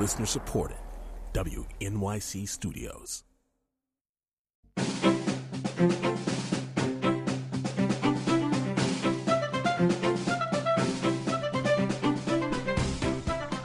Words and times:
Listener 0.00 0.24
supported. 0.24 0.78
WNYC 1.34 2.48
Studios. 2.48 3.22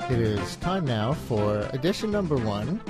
It 0.10 0.20
is 0.20 0.58
time 0.58 0.84
now 0.84 1.14
for 1.14 1.60
edition 1.72 2.12
number 2.12 2.36
one 2.36 2.82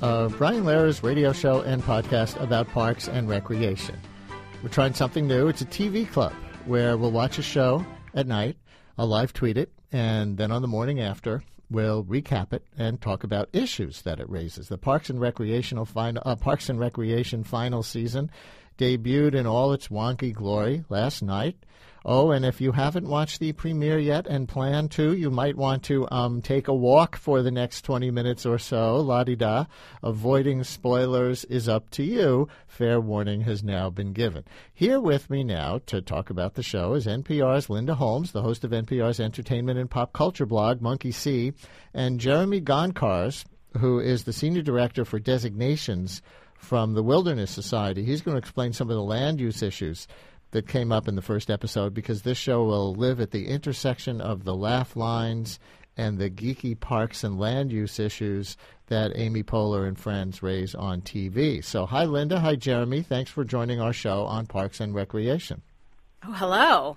of 0.00 0.38
Brian 0.38 0.62
Lehrer 0.62 1.02
radio 1.02 1.32
show 1.32 1.62
and 1.62 1.82
podcast 1.82 2.40
about 2.40 2.68
parks 2.68 3.08
and 3.08 3.28
recreation. 3.28 3.98
We're 4.62 4.68
trying 4.68 4.94
something 4.94 5.26
new. 5.26 5.48
It's 5.48 5.62
a 5.62 5.66
TV 5.66 6.08
club 6.08 6.34
where 6.66 6.96
we'll 6.96 7.10
watch 7.10 7.38
a 7.38 7.42
show 7.42 7.84
at 8.14 8.28
night, 8.28 8.56
I'll 8.96 9.08
live 9.08 9.32
tweet 9.32 9.58
it, 9.58 9.72
and 9.90 10.36
then 10.36 10.52
on 10.52 10.62
the 10.62 10.68
morning 10.68 11.00
after, 11.00 11.42
we'll 11.72 12.04
recap 12.04 12.52
it 12.52 12.64
and 12.76 13.00
talk 13.00 13.24
about 13.24 13.48
issues 13.52 14.02
that 14.02 14.20
it 14.20 14.28
raises. 14.28 14.68
The 14.68 14.78
Parks 14.78 15.10
and 15.10 15.20
Recreational 15.20 15.84
final, 15.84 16.22
uh, 16.24 16.36
Parks 16.36 16.68
and 16.68 16.78
Recreation 16.78 17.44
final 17.44 17.82
season 17.82 18.30
debuted 18.78 19.34
in 19.34 19.46
all 19.46 19.72
its 19.72 19.88
wonky 19.88 20.32
glory 20.32 20.84
last 20.88 21.22
night. 21.22 21.56
Oh, 22.04 22.32
and 22.32 22.44
if 22.44 22.60
you 22.60 22.72
haven't 22.72 23.06
watched 23.06 23.38
the 23.38 23.52
premiere 23.52 23.98
yet 23.98 24.26
and 24.26 24.48
plan 24.48 24.88
to, 24.90 25.12
you 25.12 25.30
might 25.30 25.56
want 25.56 25.84
to 25.84 26.08
um, 26.10 26.42
take 26.42 26.66
a 26.66 26.74
walk 26.74 27.14
for 27.14 27.42
the 27.42 27.52
next 27.52 27.82
20 27.82 28.10
minutes 28.10 28.44
or 28.44 28.58
so. 28.58 28.96
La 28.96 29.22
di 29.22 29.36
da. 29.36 29.66
Avoiding 30.02 30.64
spoilers 30.64 31.44
is 31.44 31.68
up 31.68 31.90
to 31.90 32.02
you. 32.02 32.48
Fair 32.66 33.00
warning 33.00 33.42
has 33.42 33.62
now 33.62 33.88
been 33.88 34.12
given. 34.12 34.44
Here 34.74 35.00
with 35.00 35.30
me 35.30 35.44
now 35.44 35.80
to 35.86 36.00
talk 36.00 36.28
about 36.28 36.54
the 36.54 36.62
show 36.62 36.94
is 36.94 37.06
NPR's 37.06 37.70
Linda 37.70 37.94
Holmes, 37.94 38.32
the 38.32 38.42
host 38.42 38.64
of 38.64 38.72
NPR's 38.72 39.20
entertainment 39.20 39.78
and 39.78 39.88
pop 39.88 40.12
culture 40.12 40.46
blog, 40.46 40.80
Monkey 40.80 41.12
See, 41.12 41.52
and 41.94 42.18
Jeremy 42.18 42.60
Garncarz, 42.60 43.44
who 43.78 44.00
is 44.00 44.24
the 44.24 44.32
senior 44.32 44.62
director 44.62 45.04
for 45.04 45.20
designations 45.20 46.20
from 46.62 46.94
the 46.94 47.02
Wilderness 47.02 47.50
Society. 47.50 48.04
He's 48.04 48.22
going 48.22 48.36
to 48.36 48.38
explain 48.38 48.72
some 48.72 48.88
of 48.88 48.94
the 48.94 49.02
land 49.02 49.40
use 49.40 49.62
issues 49.62 50.06
that 50.52 50.68
came 50.68 50.92
up 50.92 51.08
in 51.08 51.16
the 51.16 51.22
first 51.22 51.50
episode 51.50 51.92
because 51.92 52.22
this 52.22 52.38
show 52.38 52.62
will 52.62 52.94
live 52.94 53.20
at 53.20 53.32
the 53.32 53.48
intersection 53.48 54.20
of 54.20 54.44
the 54.44 54.54
laugh 54.54 54.94
lines 54.94 55.58
and 55.96 56.18
the 56.18 56.30
geeky 56.30 56.78
parks 56.78 57.24
and 57.24 57.38
land 57.38 57.72
use 57.72 57.98
issues 57.98 58.56
that 58.86 59.12
Amy 59.16 59.42
Poehler 59.42 59.88
and 59.88 59.98
friends 59.98 60.42
raise 60.42 60.74
on 60.74 61.02
TV. 61.02 61.64
So, 61.64 61.84
hi, 61.84 62.04
Linda. 62.04 62.38
Hi, 62.38 62.54
Jeremy. 62.54 63.02
Thanks 63.02 63.30
for 63.30 63.44
joining 63.44 63.80
our 63.80 63.92
show 63.92 64.24
on 64.24 64.46
Parks 64.46 64.78
and 64.80 64.94
Recreation. 64.94 65.62
Oh, 66.24 66.32
hello. 66.32 66.96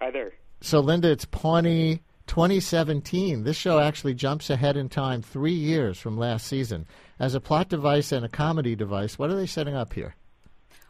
Hi 0.00 0.10
there. 0.10 0.32
So, 0.60 0.80
Linda, 0.80 1.10
it's 1.10 1.24
Pawnee 1.24 2.02
2017. 2.26 3.44
This 3.44 3.56
show 3.56 3.78
actually 3.78 4.14
jumps 4.14 4.50
ahead 4.50 4.76
in 4.76 4.88
time 4.88 5.22
three 5.22 5.54
years 5.54 5.98
from 5.98 6.18
last 6.18 6.46
season. 6.46 6.86
As 7.20 7.34
a 7.34 7.40
plot 7.40 7.68
device 7.68 8.12
and 8.12 8.24
a 8.24 8.30
comedy 8.30 8.74
device, 8.74 9.18
what 9.18 9.28
are 9.28 9.36
they 9.36 9.44
setting 9.44 9.74
up 9.74 9.92
here? 9.92 10.16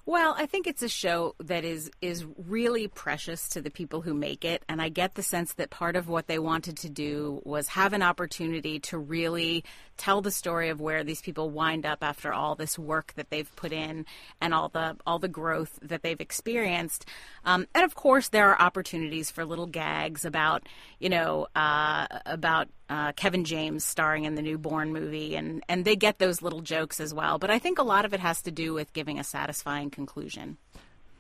Well, 0.06 0.34
I 0.39 0.47
think 0.47 0.67
it's 0.67 0.83
a 0.83 0.89
show 0.89 1.34
that 1.41 1.64
is 1.64 1.91
is 2.00 2.25
really 2.36 2.89
precious 2.89 3.48
to 3.50 3.61
the 3.61 3.70
people 3.70 4.00
who 4.00 4.14
make 4.14 4.45
it, 4.45 4.64
and 4.69 4.81
I 4.81 4.89
get 4.89 5.14
the 5.14 5.23
sense 5.23 5.53
that 5.55 5.70
part 5.70 5.95
of 5.95 6.08
what 6.08 6.27
they 6.27 6.39
wanted 6.39 6.78
to 6.78 6.89
do 6.89 7.42
was 7.45 7.69
have 7.69 7.92
an 7.92 8.03
opportunity 8.03 8.81
to 8.81 8.98
really 8.98 9.62
tell 9.98 10.23
the 10.23 10.31
story 10.31 10.69
of 10.70 10.81
where 10.81 11.05
these 11.05 11.20
people 11.20 11.51
wind 11.51 11.84
up 11.84 11.98
after 12.03 12.33
all 12.33 12.55
this 12.55 12.78
work 12.78 13.12
that 13.17 13.31
they've 13.31 13.55
put 13.56 13.73
in 13.73 14.06
and 14.41 14.55
all 14.55 14.69
the 14.69 14.97
all 15.06 15.19
the 15.19 15.28
growth 15.28 15.78
that 15.83 16.03
they've 16.03 16.20
experienced. 16.20 17.05
Um, 17.45 17.67
and 17.75 17.84
of 17.84 17.95
course, 17.95 18.28
there 18.28 18.48
are 18.51 18.61
opportunities 18.61 19.31
for 19.31 19.45
little 19.45 19.67
gags 19.67 20.25
about 20.25 20.67
you 20.98 21.08
know 21.08 21.47
uh, 21.55 22.06
about 22.25 22.69
uh, 22.91 23.12
Kevin 23.12 23.44
James 23.44 23.84
starring 23.84 24.24
in 24.24 24.34
the 24.34 24.42
newborn 24.42 24.92
movie, 24.92 25.36
and, 25.36 25.62
and 25.69 25.84
they 25.84 25.94
get 25.94 26.19
those 26.19 26.42
little 26.42 26.60
jokes 26.60 26.98
as 26.98 27.14
well. 27.14 27.38
But 27.38 27.50
I 27.50 27.60
think 27.60 27.78
a 27.78 27.84
lot 27.84 28.05
of 28.05 28.12
it 28.12 28.20
has 28.20 28.42
to 28.42 28.51
do 28.51 28.74
with 28.74 28.92
giving 28.92 29.18
a 29.20 29.24
satisfying 29.24 29.90
conclusion. 29.90 30.58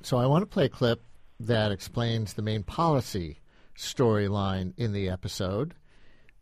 So 0.02 0.18
I 0.18 0.26
want 0.26 0.42
to 0.42 0.46
play 0.46 0.64
a 0.64 0.68
clip 0.68 1.00
that 1.38 1.70
explains 1.70 2.34
the 2.34 2.42
main 2.42 2.64
policy 2.64 3.38
storyline 3.76 4.74
in 4.76 4.92
the 4.92 5.08
episode. 5.08 5.74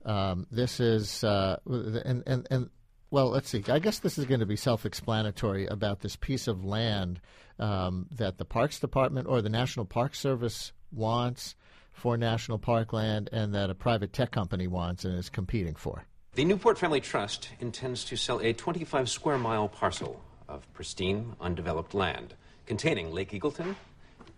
Um, 0.04 0.46
this 0.50 0.80
is, 0.80 1.22
uh, 1.22 1.58
and, 1.66 2.22
and, 2.26 2.46
and, 2.50 2.70
well, 3.10 3.28
let's 3.28 3.50
see. 3.50 3.62
I 3.68 3.80
guess 3.80 3.98
this 3.98 4.16
is 4.16 4.24
going 4.24 4.40
to 4.40 4.46
be 4.46 4.56
self 4.56 4.86
explanatory 4.86 5.66
about 5.66 6.00
this 6.00 6.16
piece 6.16 6.48
of 6.48 6.64
land 6.64 7.20
um, 7.58 8.06
that 8.12 8.38
the 8.38 8.44
Parks 8.46 8.80
Department 8.80 9.28
or 9.28 9.42
the 9.42 9.50
National 9.50 9.84
Park 9.84 10.14
Service 10.14 10.72
wants 10.90 11.54
for 11.98 12.16
national 12.16 12.58
parkland 12.58 13.28
and 13.32 13.54
that 13.54 13.68
a 13.68 13.74
private 13.74 14.12
tech 14.12 14.30
company 14.30 14.66
wants 14.66 15.04
and 15.04 15.18
is 15.18 15.28
competing 15.28 15.74
for. 15.74 16.04
The 16.34 16.44
Newport 16.44 16.78
Family 16.78 17.00
Trust 17.00 17.50
intends 17.60 18.04
to 18.04 18.16
sell 18.16 18.40
a 18.40 18.52
25 18.52 19.10
square 19.10 19.38
mile 19.38 19.68
parcel 19.68 20.22
of 20.48 20.72
pristine, 20.72 21.34
undeveloped 21.40 21.94
land 21.94 22.34
containing 22.66 23.12
Lake 23.12 23.32
Eagleton 23.32 23.74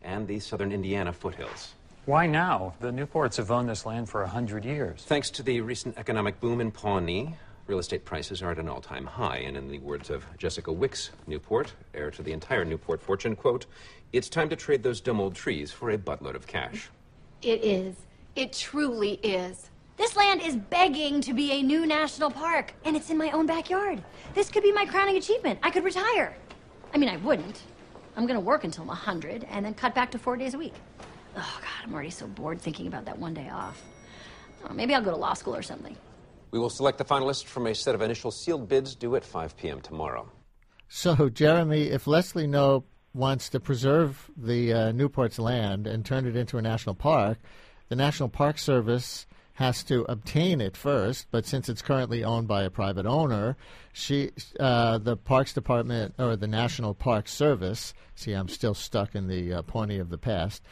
and 0.02 0.26
the 0.26 0.40
southern 0.40 0.72
Indiana 0.72 1.12
foothills. 1.12 1.74
Why 2.06 2.26
now? 2.26 2.74
The 2.80 2.90
Newports 2.90 3.36
have 3.36 3.50
owned 3.50 3.68
this 3.68 3.84
land 3.84 4.08
for 4.08 4.22
a 4.22 4.28
hundred 4.28 4.64
years. 4.64 5.04
Thanks 5.04 5.28
to 5.30 5.42
the 5.42 5.60
recent 5.60 5.98
economic 5.98 6.40
boom 6.40 6.60
in 6.60 6.70
Pawnee, 6.70 7.34
real 7.66 7.78
estate 7.78 8.04
prices 8.04 8.42
are 8.42 8.50
at 8.50 8.58
an 8.58 8.68
all-time 8.68 9.04
high. 9.04 9.38
And 9.38 9.56
in 9.56 9.68
the 9.68 9.78
words 9.78 10.08
of 10.08 10.24
Jessica 10.38 10.72
Wicks 10.72 11.10
Newport, 11.26 11.74
heir 11.92 12.10
to 12.12 12.22
the 12.22 12.32
entire 12.32 12.64
Newport 12.64 13.02
fortune, 13.02 13.36
quote, 13.36 13.66
"It's 14.12 14.30
time 14.30 14.48
to 14.48 14.56
trade 14.56 14.82
those 14.82 15.00
dumb 15.00 15.20
old 15.20 15.34
trees 15.34 15.70
for 15.70 15.90
a 15.90 15.98
buttload 15.98 16.34
of 16.34 16.46
cash." 16.46 16.88
It 17.42 17.64
is. 17.64 17.96
It 18.36 18.52
truly 18.52 19.12
is. 19.22 19.70
This 19.96 20.14
land 20.14 20.42
is 20.42 20.56
begging 20.56 21.22
to 21.22 21.32
be 21.32 21.52
a 21.52 21.62
new 21.62 21.86
national 21.86 22.30
park, 22.30 22.74
and 22.84 22.94
it's 22.94 23.08
in 23.08 23.16
my 23.16 23.30
own 23.30 23.46
backyard. 23.46 24.02
This 24.34 24.50
could 24.50 24.62
be 24.62 24.72
my 24.72 24.84
crowning 24.84 25.16
achievement. 25.16 25.58
I 25.62 25.70
could 25.70 25.84
retire. 25.84 26.36
I 26.92 26.98
mean, 26.98 27.08
I 27.08 27.16
wouldn't. 27.18 27.62
I'm 28.16 28.26
going 28.26 28.38
to 28.38 28.44
work 28.44 28.64
until 28.64 28.82
I'm 28.82 28.88
100 28.88 29.46
and 29.50 29.64
then 29.64 29.72
cut 29.72 29.94
back 29.94 30.10
to 30.10 30.18
four 30.18 30.36
days 30.36 30.52
a 30.52 30.58
week. 30.58 30.74
Oh, 31.34 31.58
God, 31.62 31.86
I'm 31.86 31.94
already 31.94 32.10
so 32.10 32.26
bored 32.26 32.60
thinking 32.60 32.86
about 32.86 33.06
that 33.06 33.18
one 33.18 33.32
day 33.32 33.48
off. 33.48 33.82
Oh, 34.68 34.74
maybe 34.74 34.94
I'll 34.94 35.02
go 35.02 35.10
to 35.10 35.16
law 35.16 35.32
school 35.32 35.56
or 35.56 35.62
something. 35.62 35.96
We 36.50 36.58
will 36.58 36.70
select 36.70 36.98
the 36.98 37.04
finalists 37.04 37.44
from 37.44 37.66
a 37.66 37.74
set 37.74 37.94
of 37.94 38.02
initial 38.02 38.30
sealed 38.30 38.68
bids 38.68 38.94
due 38.94 39.16
at 39.16 39.24
5 39.24 39.56
p.m. 39.56 39.80
tomorrow. 39.80 40.30
So, 40.88 41.28
Jeremy, 41.30 41.84
if 41.84 42.06
Leslie 42.06 42.48
Knope 42.48 42.84
wants 43.12 43.48
to 43.50 43.60
preserve 43.60 44.30
the 44.36 44.72
uh, 44.72 44.92
Newport's 44.92 45.38
land 45.38 45.86
and 45.86 46.04
turn 46.04 46.26
it 46.26 46.36
into 46.36 46.58
a 46.58 46.62
national 46.62 46.94
park, 46.94 47.38
the 47.88 47.96
National 47.96 48.28
Park 48.28 48.58
Service 48.58 49.26
has 49.54 49.82
to 49.84 50.06
obtain 50.08 50.60
it 50.60 50.76
first. 50.76 51.26
But 51.30 51.44
since 51.44 51.68
it's 51.68 51.82
currently 51.82 52.24
owned 52.24 52.48
by 52.48 52.62
a 52.62 52.70
private 52.70 53.04
owner, 53.04 53.56
she, 53.92 54.30
uh, 54.58 54.98
the 54.98 55.16
Parks 55.16 55.52
Department 55.52 56.14
or 56.18 56.36
the 56.36 56.46
National 56.46 56.94
Park 56.94 57.28
Service. 57.28 57.92
See, 58.14 58.32
I'm 58.32 58.48
still 58.48 58.74
stuck 58.74 59.14
in 59.14 59.28
the 59.28 59.52
uh, 59.54 59.62
of 59.62 60.08
the 60.08 60.18
past. 60.18 60.62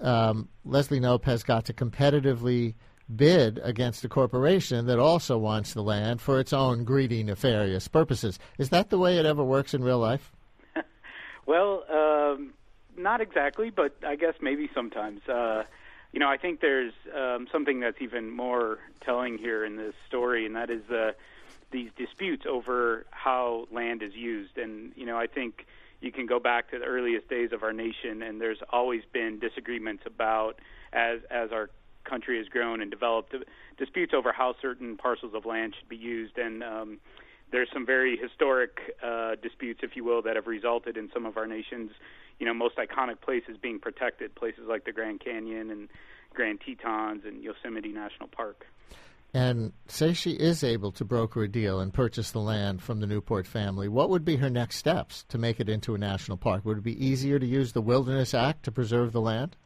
Um, 0.00 0.48
Leslie 0.64 0.98
Knope 0.98 1.24
has 1.24 1.42
got 1.42 1.66
to 1.66 1.72
competitively 1.72 2.74
bid 3.14 3.60
against 3.62 4.04
a 4.04 4.08
corporation 4.08 4.86
that 4.86 4.98
also 4.98 5.38
wants 5.38 5.74
the 5.74 5.82
land 5.82 6.20
for 6.20 6.40
its 6.40 6.52
own 6.52 6.84
greedy, 6.84 7.22
nefarious 7.22 7.86
purposes. 7.86 8.38
Is 8.58 8.70
that 8.70 8.90
the 8.90 8.98
way 8.98 9.18
it 9.18 9.26
ever 9.26 9.44
works 9.44 9.74
in 9.74 9.84
real 9.84 9.98
life? 9.98 10.32
Well, 11.52 11.84
um, 11.92 12.54
not 12.96 13.20
exactly, 13.20 13.68
but 13.68 13.94
I 14.06 14.16
guess 14.16 14.32
maybe 14.40 14.70
sometimes. 14.74 15.20
Uh, 15.28 15.64
you 16.10 16.18
know, 16.18 16.26
I 16.26 16.38
think 16.38 16.62
there's 16.62 16.94
um, 17.14 17.46
something 17.52 17.78
that's 17.78 18.00
even 18.00 18.30
more 18.30 18.78
telling 19.02 19.36
here 19.36 19.62
in 19.62 19.76
this 19.76 19.92
story, 20.08 20.46
and 20.46 20.56
that 20.56 20.70
is 20.70 20.88
uh, 20.88 21.12
these 21.70 21.90
disputes 21.98 22.46
over 22.48 23.04
how 23.10 23.68
land 23.70 24.02
is 24.02 24.14
used. 24.14 24.56
And 24.56 24.92
you 24.96 25.04
know, 25.04 25.18
I 25.18 25.26
think 25.26 25.66
you 26.00 26.10
can 26.10 26.24
go 26.24 26.40
back 26.40 26.70
to 26.70 26.78
the 26.78 26.86
earliest 26.86 27.28
days 27.28 27.52
of 27.52 27.62
our 27.62 27.74
nation, 27.74 28.22
and 28.22 28.40
there's 28.40 28.62
always 28.70 29.02
been 29.12 29.38
disagreements 29.38 30.04
about 30.06 30.58
as 30.94 31.18
as 31.30 31.52
our 31.52 31.68
country 32.04 32.38
has 32.38 32.48
grown 32.48 32.80
and 32.80 32.90
developed, 32.90 33.34
disputes 33.76 34.14
over 34.14 34.32
how 34.32 34.54
certain 34.62 34.96
parcels 34.96 35.34
of 35.34 35.44
land 35.44 35.74
should 35.78 35.90
be 35.90 35.96
used, 35.96 36.38
and 36.38 36.64
um, 36.64 36.98
there's 37.52 37.68
some 37.72 37.86
very 37.86 38.16
historic 38.16 38.96
uh, 39.02 39.36
disputes, 39.42 39.80
if 39.82 39.94
you 39.94 40.04
will, 40.04 40.22
that 40.22 40.36
have 40.36 40.46
resulted 40.46 40.96
in 40.96 41.10
some 41.12 41.26
of 41.26 41.36
our 41.36 41.46
nation's, 41.46 41.92
you 42.38 42.46
know, 42.46 42.54
most 42.54 42.76
iconic 42.76 43.20
places 43.20 43.56
being 43.60 43.78
protected, 43.78 44.34
places 44.34 44.64
like 44.66 44.84
the 44.84 44.92
Grand 44.92 45.20
Canyon 45.20 45.70
and 45.70 45.88
Grand 46.34 46.60
Tetons 46.60 47.22
and 47.24 47.42
Yosemite 47.42 47.92
National 47.92 48.28
Park. 48.28 48.66
And 49.34 49.72
say 49.86 50.12
she 50.12 50.32
is 50.32 50.62
able 50.62 50.92
to 50.92 51.04
broker 51.04 51.44
a 51.44 51.48
deal 51.48 51.80
and 51.80 51.92
purchase 51.92 52.30
the 52.30 52.40
land 52.40 52.82
from 52.82 53.00
the 53.00 53.06
Newport 53.06 53.46
family, 53.46 53.88
what 53.88 54.10
would 54.10 54.24
be 54.24 54.36
her 54.36 54.50
next 54.50 54.76
steps 54.76 55.24
to 55.28 55.38
make 55.38 55.58
it 55.58 55.70
into 55.70 55.94
a 55.94 55.98
national 55.98 56.36
park? 56.36 56.64
Would 56.64 56.78
it 56.78 56.84
be 56.84 57.06
easier 57.06 57.38
to 57.38 57.46
use 57.46 57.72
the 57.72 57.80
Wilderness 57.80 58.34
Act 58.34 58.64
to 58.64 58.72
preserve 58.72 59.12
the 59.12 59.22
land? 59.22 59.56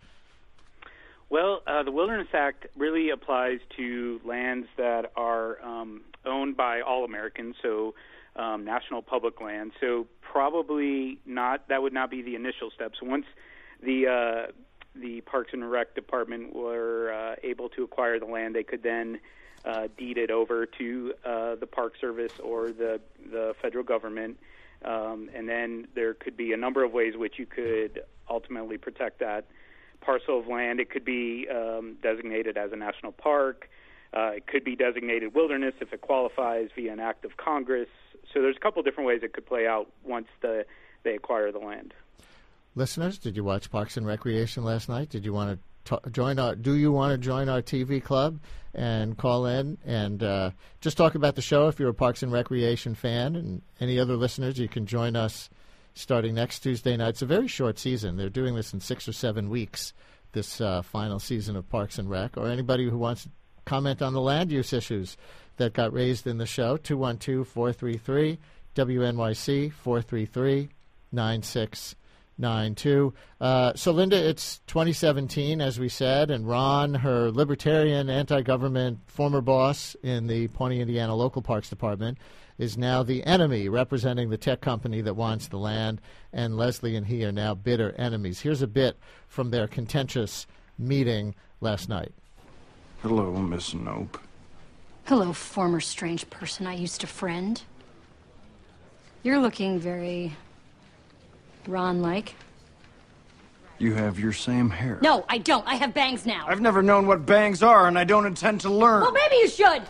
Well, 1.28 1.62
uh, 1.66 1.82
the 1.82 1.90
Wilderness 1.90 2.28
Act 2.32 2.66
really 2.76 3.10
applies 3.10 3.58
to 3.76 4.20
lands 4.24 4.68
that 4.76 5.10
are 5.16 5.60
um, 5.62 6.02
owned 6.24 6.56
by 6.56 6.82
all 6.82 7.04
Americans, 7.04 7.56
so 7.60 7.94
um, 8.36 8.64
national 8.64 9.02
public 9.02 9.40
land. 9.40 9.72
So 9.80 10.06
probably 10.20 11.18
not. 11.26 11.68
That 11.68 11.82
would 11.82 11.92
not 11.92 12.10
be 12.10 12.22
the 12.22 12.36
initial 12.36 12.70
steps. 12.70 12.98
Once 13.02 13.26
the 13.82 14.06
uh, 14.06 14.52
the 14.94 15.20
Parks 15.22 15.52
and 15.52 15.68
Rec 15.68 15.94
department 15.94 16.54
were 16.54 17.12
uh, 17.12 17.36
able 17.42 17.68
to 17.70 17.82
acquire 17.82 18.20
the 18.20 18.26
land, 18.26 18.54
they 18.54 18.62
could 18.62 18.82
then 18.82 19.18
uh, 19.64 19.88
deed 19.98 20.18
it 20.18 20.30
over 20.30 20.64
to 20.64 21.12
uh, 21.24 21.54
the 21.56 21.66
Park 21.66 21.94
Service 22.00 22.32
or 22.42 22.68
the 22.68 23.00
the 23.32 23.54
federal 23.60 23.84
government. 23.84 24.38
Um, 24.84 25.28
and 25.34 25.48
then 25.48 25.88
there 25.94 26.14
could 26.14 26.36
be 26.36 26.52
a 26.52 26.56
number 26.56 26.84
of 26.84 26.92
ways 26.92 27.16
which 27.16 27.38
you 27.38 27.46
could 27.46 28.02
ultimately 28.30 28.76
protect 28.76 29.18
that 29.20 29.46
parcel 30.06 30.38
of 30.38 30.46
land. 30.46 30.78
It 30.78 30.88
could 30.88 31.04
be 31.04 31.48
um, 31.50 31.96
designated 32.00 32.56
as 32.56 32.72
a 32.72 32.76
national 32.76 33.12
park. 33.12 33.68
Uh, 34.16 34.30
it 34.36 34.46
could 34.46 34.64
be 34.64 34.76
designated 34.76 35.34
wilderness 35.34 35.74
if 35.80 35.92
it 35.92 36.00
qualifies 36.00 36.68
via 36.76 36.92
an 36.92 37.00
act 37.00 37.24
of 37.24 37.36
Congress. 37.36 37.88
So 38.32 38.40
there's 38.40 38.56
a 38.56 38.60
couple 38.60 38.82
different 38.82 39.08
ways 39.08 39.20
it 39.22 39.32
could 39.32 39.46
play 39.46 39.66
out 39.66 39.90
once 40.04 40.28
the, 40.40 40.64
they 41.02 41.14
acquire 41.14 41.50
the 41.50 41.58
land. 41.58 41.92
Listeners, 42.76 43.18
did 43.18 43.36
you 43.36 43.42
watch 43.42 43.70
Parks 43.70 43.96
and 43.96 44.06
Recreation 44.06 44.64
last 44.64 44.88
night? 44.88 45.08
Did 45.08 45.24
you 45.24 45.32
want 45.32 45.58
to 45.84 45.96
t- 45.96 46.10
join 46.10 46.38
our? 46.38 46.54
Do 46.54 46.74
you 46.74 46.92
want 46.92 47.12
to 47.12 47.18
join 47.18 47.48
our 47.48 47.62
TV 47.62 48.02
club 48.02 48.38
and 48.74 49.16
call 49.16 49.46
in 49.46 49.78
and 49.84 50.22
uh, 50.22 50.50
just 50.82 50.96
talk 50.96 51.14
about 51.14 51.34
the 51.34 51.42
show 51.42 51.68
if 51.68 51.80
you're 51.80 51.88
a 51.88 51.94
Parks 51.94 52.22
and 52.22 52.30
Recreation 52.30 52.94
fan? 52.94 53.34
And 53.34 53.62
any 53.80 53.98
other 53.98 54.14
listeners, 54.14 54.58
you 54.58 54.68
can 54.68 54.84
join 54.84 55.16
us 55.16 55.48
starting 55.96 56.34
next 56.34 56.60
Tuesday 56.60 56.96
night. 56.96 57.08
It's 57.08 57.22
a 57.22 57.26
very 57.26 57.48
short 57.48 57.78
season. 57.78 58.16
They're 58.16 58.28
doing 58.28 58.54
this 58.54 58.72
in 58.72 58.80
six 58.80 59.08
or 59.08 59.12
seven 59.12 59.48
weeks. 59.48 59.92
This 60.32 60.60
uh, 60.60 60.82
final 60.82 61.18
season 61.18 61.56
of 61.56 61.68
Parks 61.70 61.98
and 61.98 62.10
Rec, 62.10 62.36
or 62.36 62.46
anybody 62.46 62.88
who 62.88 62.98
wants 62.98 63.22
to 63.22 63.30
comment 63.64 64.02
on 64.02 64.12
the 64.12 64.20
land 64.20 64.52
use 64.52 64.72
issues 64.72 65.16
that 65.56 65.72
got 65.72 65.94
raised 65.94 66.26
in 66.26 66.36
the 66.36 66.46
show, 66.46 66.76
212 66.76 67.48
433 67.48 68.38
WNYC 68.74 69.72
433 69.72 70.68
9692. 72.38 73.14
Uh, 73.40 73.72
so, 73.74 73.92
Linda, 73.92 74.16
it's 74.16 74.60
2017, 74.66 75.60
as 75.60 75.78
we 75.78 75.88
said, 75.88 76.30
and 76.30 76.48
Ron, 76.48 76.94
her 76.94 77.30
libertarian, 77.30 78.10
anti 78.10 78.42
government 78.42 79.00
former 79.06 79.40
boss 79.40 79.96
in 80.02 80.26
the 80.26 80.48
Pawnee, 80.48 80.80
Indiana 80.80 81.14
Local 81.14 81.42
Parks 81.42 81.70
Department, 81.70 82.18
is 82.58 82.78
now 82.78 83.02
the 83.02 83.24
enemy 83.24 83.68
representing 83.68 84.30
the 84.30 84.38
tech 84.38 84.60
company 84.60 85.00
that 85.00 85.14
wants 85.14 85.48
the 85.48 85.58
land, 85.58 86.00
and 86.32 86.56
Leslie 86.56 86.96
and 86.96 87.06
he 87.06 87.24
are 87.24 87.32
now 87.32 87.54
bitter 87.54 87.92
enemies. 87.92 88.40
Here's 88.40 88.62
a 88.62 88.66
bit 88.66 88.98
from 89.28 89.50
their 89.50 89.66
contentious 89.66 90.46
meeting 90.78 91.34
last 91.60 91.88
night. 91.88 92.12
Hello, 93.02 93.32
Miss 93.32 93.74
Knope. 93.74 94.18
Hello, 95.04 95.32
former 95.32 95.80
strange 95.80 96.28
person 96.30 96.66
I 96.66 96.74
used 96.74 97.00
to 97.02 97.06
friend. 97.06 97.62
You're 99.22 99.38
looking 99.38 99.78
very 99.78 100.34
Ron 101.68 102.02
like. 102.02 102.34
You 103.78 103.94
have 103.94 104.18
your 104.18 104.32
same 104.32 104.70
hair. 104.70 104.98
No, 105.02 105.24
I 105.28 105.38
don't. 105.38 105.66
I 105.66 105.74
have 105.74 105.92
bangs 105.92 106.24
now. 106.24 106.46
I've 106.48 106.60
never 106.60 106.82
known 106.82 107.06
what 107.06 107.26
bangs 107.26 107.62
are, 107.62 107.86
and 107.86 107.98
I 107.98 108.04
don't 108.04 108.24
intend 108.24 108.62
to 108.62 108.70
learn. 108.70 109.02
Well, 109.02 109.12
maybe 109.12 109.36
you 109.36 109.48
should. 109.48 109.82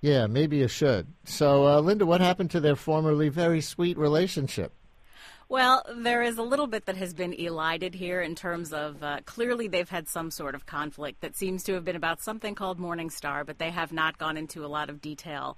Yeah, 0.00 0.28
maybe 0.28 0.58
you 0.58 0.68
should. 0.68 1.08
So, 1.24 1.66
uh, 1.66 1.80
Linda, 1.80 2.06
what 2.06 2.20
happened 2.20 2.52
to 2.52 2.60
their 2.60 2.76
formerly 2.76 3.28
very 3.30 3.60
sweet 3.60 3.98
relationship? 3.98 4.72
Well, 5.48 5.82
there 5.96 6.22
is 6.22 6.36
a 6.36 6.42
little 6.42 6.66
bit 6.66 6.84
that 6.86 6.96
has 6.96 7.14
been 7.14 7.32
elided 7.32 7.94
here 7.94 8.20
in 8.20 8.34
terms 8.34 8.72
of 8.72 9.02
uh, 9.02 9.20
clearly 9.24 9.66
they've 9.66 9.88
had 9.88 10.06
some 10.06 10.30
sort 10.30 10.54
of 10.54 10.66
conflict 10.66 11.22
that 11.22 11.36
seems 11.36 11.64
to 11.64 11.72
have 11.72 11.86
been 11.86 11.96
about 11.96 12.20
something 12.20 12.54
called 12.54 12.78
Morning 12.78 13.08
Star, 13.08 13.44
but 13.44 13.58
they 13.58 13.70
have 13.70 13.90
not 13.90 14.18
gone 14.18 14.36
into 14.36 14.64
a 14.64 14.68
lot 14.68 14.90
of 14.90 15.00
detail 15.00 15.56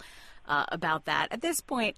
uh, 0.50 0.66
about 0.68 1.06
that. 1.06 1.28
At 1.30 1.40
this 1.40 1.62
point, 1.62 1.96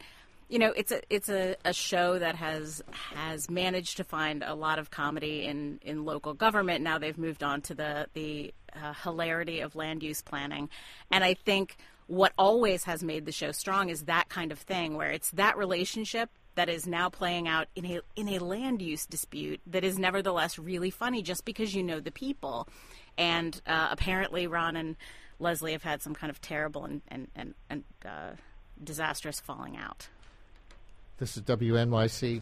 you 0.48 0.58
know, 0.58 0.72
it's 0.76 0.92
a 0.92 1.00
it's 1.08 1.30
a, 1.30 1.56
a 1.64 1.72
show 1.72 2.18
that 2.18 2.36
has 2.36 2.82
has 2.92 3.50
managed 3.50 3.96
to 3.96 4.04
find 4.04 4.44
a 4.44 4.54
lot 4.54 4.78
of 4.78 4.90
comedy 4.90 5.46
in, 5.46 5.80
in 5.82 6.04
local 6.04 6.34
government. 6.34 6.84
Now 6.84 6.98
they've 6.98 7.16
moved 7.16 7.42
on 7.42 7.62
to 7.62 7.74
the 7.74 8.06
the 8.12 8.52
uh, 8.76 8.92
hilarity 9.02 9.60
of 9.60 9.74
land 9.74 10.02
use 10.02 10.20
planning, 10.20 10.68
and 11.10 11.24
I 11.24 11.34
think 11.34 11.78
what 12.06 12.32
always 12.36 12.84
has 12.84 13.02
made 13.02 13.24
the 13.24 13.32
show 13.32 13.52
strong 13.52 13.88
is 13.88 14.02
that 14.02 14.28
kind 14.28 14.52
of 14.52 14.58
thing 14.58 14.94
where 14.94 15.10
it's 15.10 15.30
that 15.30 15.56
relationship 15.56 16.28
that 16.54 16.68
is 16.68 16.86
now 16.86 17.08
playing 17.08 17.48
out 17.48 17.68
in 17.74 17.86
a 17.86 18.00
in 18.14 18.28
a 18.28 18.38
land 18.38 18.82
use 18.82 19.06
dispute 19.06 19.62
that 19.66 19.84
is 19.84 19.98
nevertheless 19.98 20.58
really 20.58 20.90
funny 20.90 21.22
just 21.22 21.46
because 21.46 21.74
you 21.74 21.82
know 21.82 22.00
the 22.00 22.12
people. 22.12 22.68
And 23.16 23.60
uh, 23.66 23.88
apparently, 23.90 24.46
Ron 24.46 24.76
and 24.76 24.96
Leslie 25.42 25.72
have 25.72 25.82
had 25.82 26.00
some 26.00 26.14
kind 26.14 26.30
of 26.30 26.40
terrible 26.40 26.84
and 26.84 27.02
and 27.08 27.28
and, 27.34 27.54
and 27.68 27.84
uh, 28.06 28.30
disastrous 28.82 29.40
falling 29.40 29.76
out. 29.76 30.08
This 31.18 31.36
is 31.36 31.42
WNYC 31.42 32.40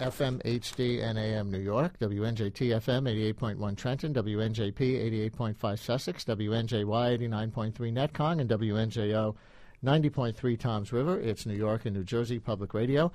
FM 0.00 0.42
HD 0.42 1.02
and 1.02 1.18
AM 1.18 1.50
New 1.50 1.58
York, 1.58 1.98
WNJT 1.98 2.80
FM 2.80 3.34
88.1 3.34 3.76
Trenton, 3.76 4.14
WNJP 4.14 5.30
88.5 5.30 5.78
Sussex, 5.78 6.24
WNJY 6.24 6.84
89.3 6.84 7.72
Netcong, 7.74 8.40
and 8.40 8.48
WNJO 8.48 9.34
90.3 9.84 10.58
Toms 10.58 10.92
River. 10.92 11.20
It's 11.20 11.44
New 11.44 11.56
York 11.56 11.84
and 11.84 11.94
New 11.94 12.04
Jersey 12.04 12.38
Public 12.38 12.72
Radio 12.72 13.12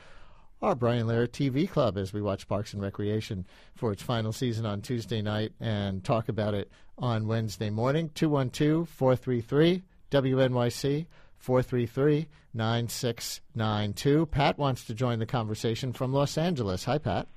our 0.61 0.75
Brian 0.75 1.07
Lehrer 1.07 1.27
TV 1.27 1.69
Club 1.69 1.97
as 1.97 2.13
we 2.13 2.21
watch 2.21 2.47
Parks 2.47 2.73
and 2.73 2.81
Recreation 2.81 3.45
for 3.75 3.91
its 3.91 4.01
final 4.01 4.31
season 4.31 4.65
on 4.65 4.81
Tuesday 4.81 5.21
night 5.21 5.53
and 5.59 6.03
talk 6.03 6.29
about 6.29 6.53
it 6.53 6.71
on 6.97 7.27
Wednesday 7.27 7.69
morning. 7.69 8.09
212 8.15 8.89
433 8.89 9.83
WNYC 10.11 11.05
433 11.37 12.27
9692. 12.53 14.25
Pat 14.25 14.57
wants 14.57 14.85
to 14.85 14.93
join 14.93 15.19
the 15.19 15.25
conversation 15.25 15.93
from 15.93 16.11
Los 16.11 16.37
Angeles. 16.37 16.83
Hi, 16.85 16.97
Pat. 16.97 17.27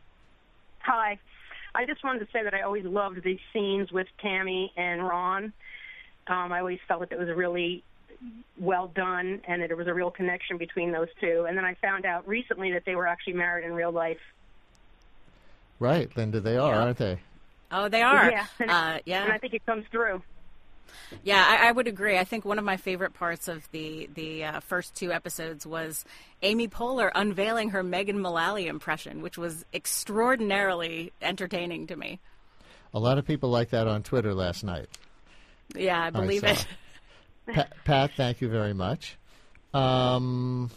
Hi. 0.80 1.18
I 1.74 1.84
just 1.84 2.02
wanted 2.02 2.20
to 2.20 2.28
say 2.32 2.42
that 2.42 2.54
I 2.54 2.62
always 2.62 2.84
loved 2.84 3.22
these 3.22 3.38
scenes 3.52 3.92
with 3.92 4.06
Tammy 4.20 4.72
and 4.76 5.06
Ron. 5.06 5.52
Um, 6.26 6.52
I 6.52 6.60
always 6.60 6.78
felt 6.88 7.00
that 7.00 7.12
it 7.12 7.18
was 7.18 7.28
really 7.28 7.84
well 8.58 8.88
done 8.88 9.40
and 9.48 9.62
that 9.62 9.68
there 9.68 9.76
was 9.76 9.86
a 9.86 9.94
real 9.94 10.10
connection 10.10 10.58
between 10.58 10.92
those 10.92 11.08
two. 11.20 11.46
And 11.48 11.56
then 11.56 11.64
I 11.64 11.74
found 11.74 12.04
out 12.04 12.28
recently 12.28 12.72
that 12.72 12.84
they 12.84 12.94
were 12.94 13.06
actually 13.06 13.32
married 13.34 13.64
in 13.64 13.72
real 13.72 13.92
life. 13.92 14.18
Right, 15.78 16.14
Linda, 16.16 16.40
they 16.40 16.56
are, 16.56 16.74
Yeah. 16.74 16.80
aren't 16.82 16.98
they? 16.98 17.18
Oh, 17.72 17.88
they 17.88 18.02
are. 18.02 18.30
Yeah, 18.30 18.46
and, 18.58 18.70
Uh, 18.70 18.98
yeah. 19.06 19.22
and 19.24 19.32
I 19.32 19.38
think 19.38 19.54
it 19.54 19.64
comes 19.64 19.86
through. 19.90 20.22
Yeah, 21.22 21.44
I, 21.46 21.68
I 21.68 21.72
would 21.72 21.86
agree. 21.86 22.18
I 22.18 22.24
think 22.24 22.44
one 22.44 22.58
of 22.58 22.64
my 22.64 22.76
favorite 22.76 23.14
parts 23.14 23.46
of 23.48 23.66
the 23.70 24.08
the 24.14 24.44
uh, 24.44 24.60
first 24.60 24.94
two 24.96 25.12
episodes 25.12 25.64
was 25.64 26.04
Amy 26.42 26.66
Poehler 26.68 27.10
unveiling 27.14 27.70
her 27.70 27.82
Megan 27.84 28.18
Mullally 28.20 28.66
impression, 28.66 29.22
which 29.22 29.38
was 29.38 29.64
extraordinarily 29.72 31.12
entertaining 31.22 31.86
to 31.86 31.96
me. 31.96 32.18
A 32.92 32.98
lot 32.98 33.18
of 33.18 33.26
people 33.26 33.50
like 33.50 33.70
that 33.70 33.86
on 33.86 34.02
Twitter 34.02 34.34
last 34.34 34.64
night. 34.64 34.88
Yeah, 35.76 36.00
I 36.02 36.10
believe 36.10 36.40
saw. 36.40 36.48
it. 36.48 36.66
Pat, 37.54 37.72
Pat, 37.84 38.10
thank 38.16 38.40
you 38.40 38.48
very 38.48 38.74
much. 38.74 39.16
Um, 39.72 40.70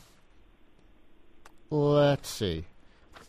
let's 1.69 2.29
see. 2.29 2.65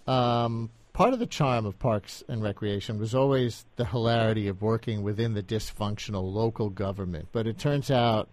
Um, 0.07 0.71
part 0.93 1.13
of 1.13 1.19
the 1.19 1.27
charm 1.27 1.67
of 1.67 1.79
Parks 1.79 2.23
and 2.29 2.43
Recreation 2.43 2.99
was 2.99 3.15
always 3.15 3.65
the 3.77 3.85
hilarity 3.85 4.49
of 4.49 4.63
working 4.63 5.03
within 5.03 5.35
the 5.35 5.43
dysfunctional 5.43 6.33
local 6.33 6.71
government, 6.71 7.29
but 7.33 7.47
it 7.47 7.59
turns 7.59 7.91
out 7.91 8.29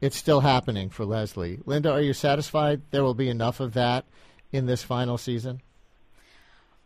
it's 0.00 0.16
still 0.16 0.40
happening 0.40 0.90
for 0.90 1.04
Leslie. 1.04 1.60
Linda, 1.64 1.92
are 1.92 2.00
you 2.00 2.12
satisfied 2.12 2.82
there 2.90 3.04
will 3.04 3.14
be 3.14 3.28
enough 3.28 3.60
of 3.60 3.74
that 3.74 4.04
in 4.52 4.66
this 4.66 4.82
final 4.82 5.18
season? 5.18 5.60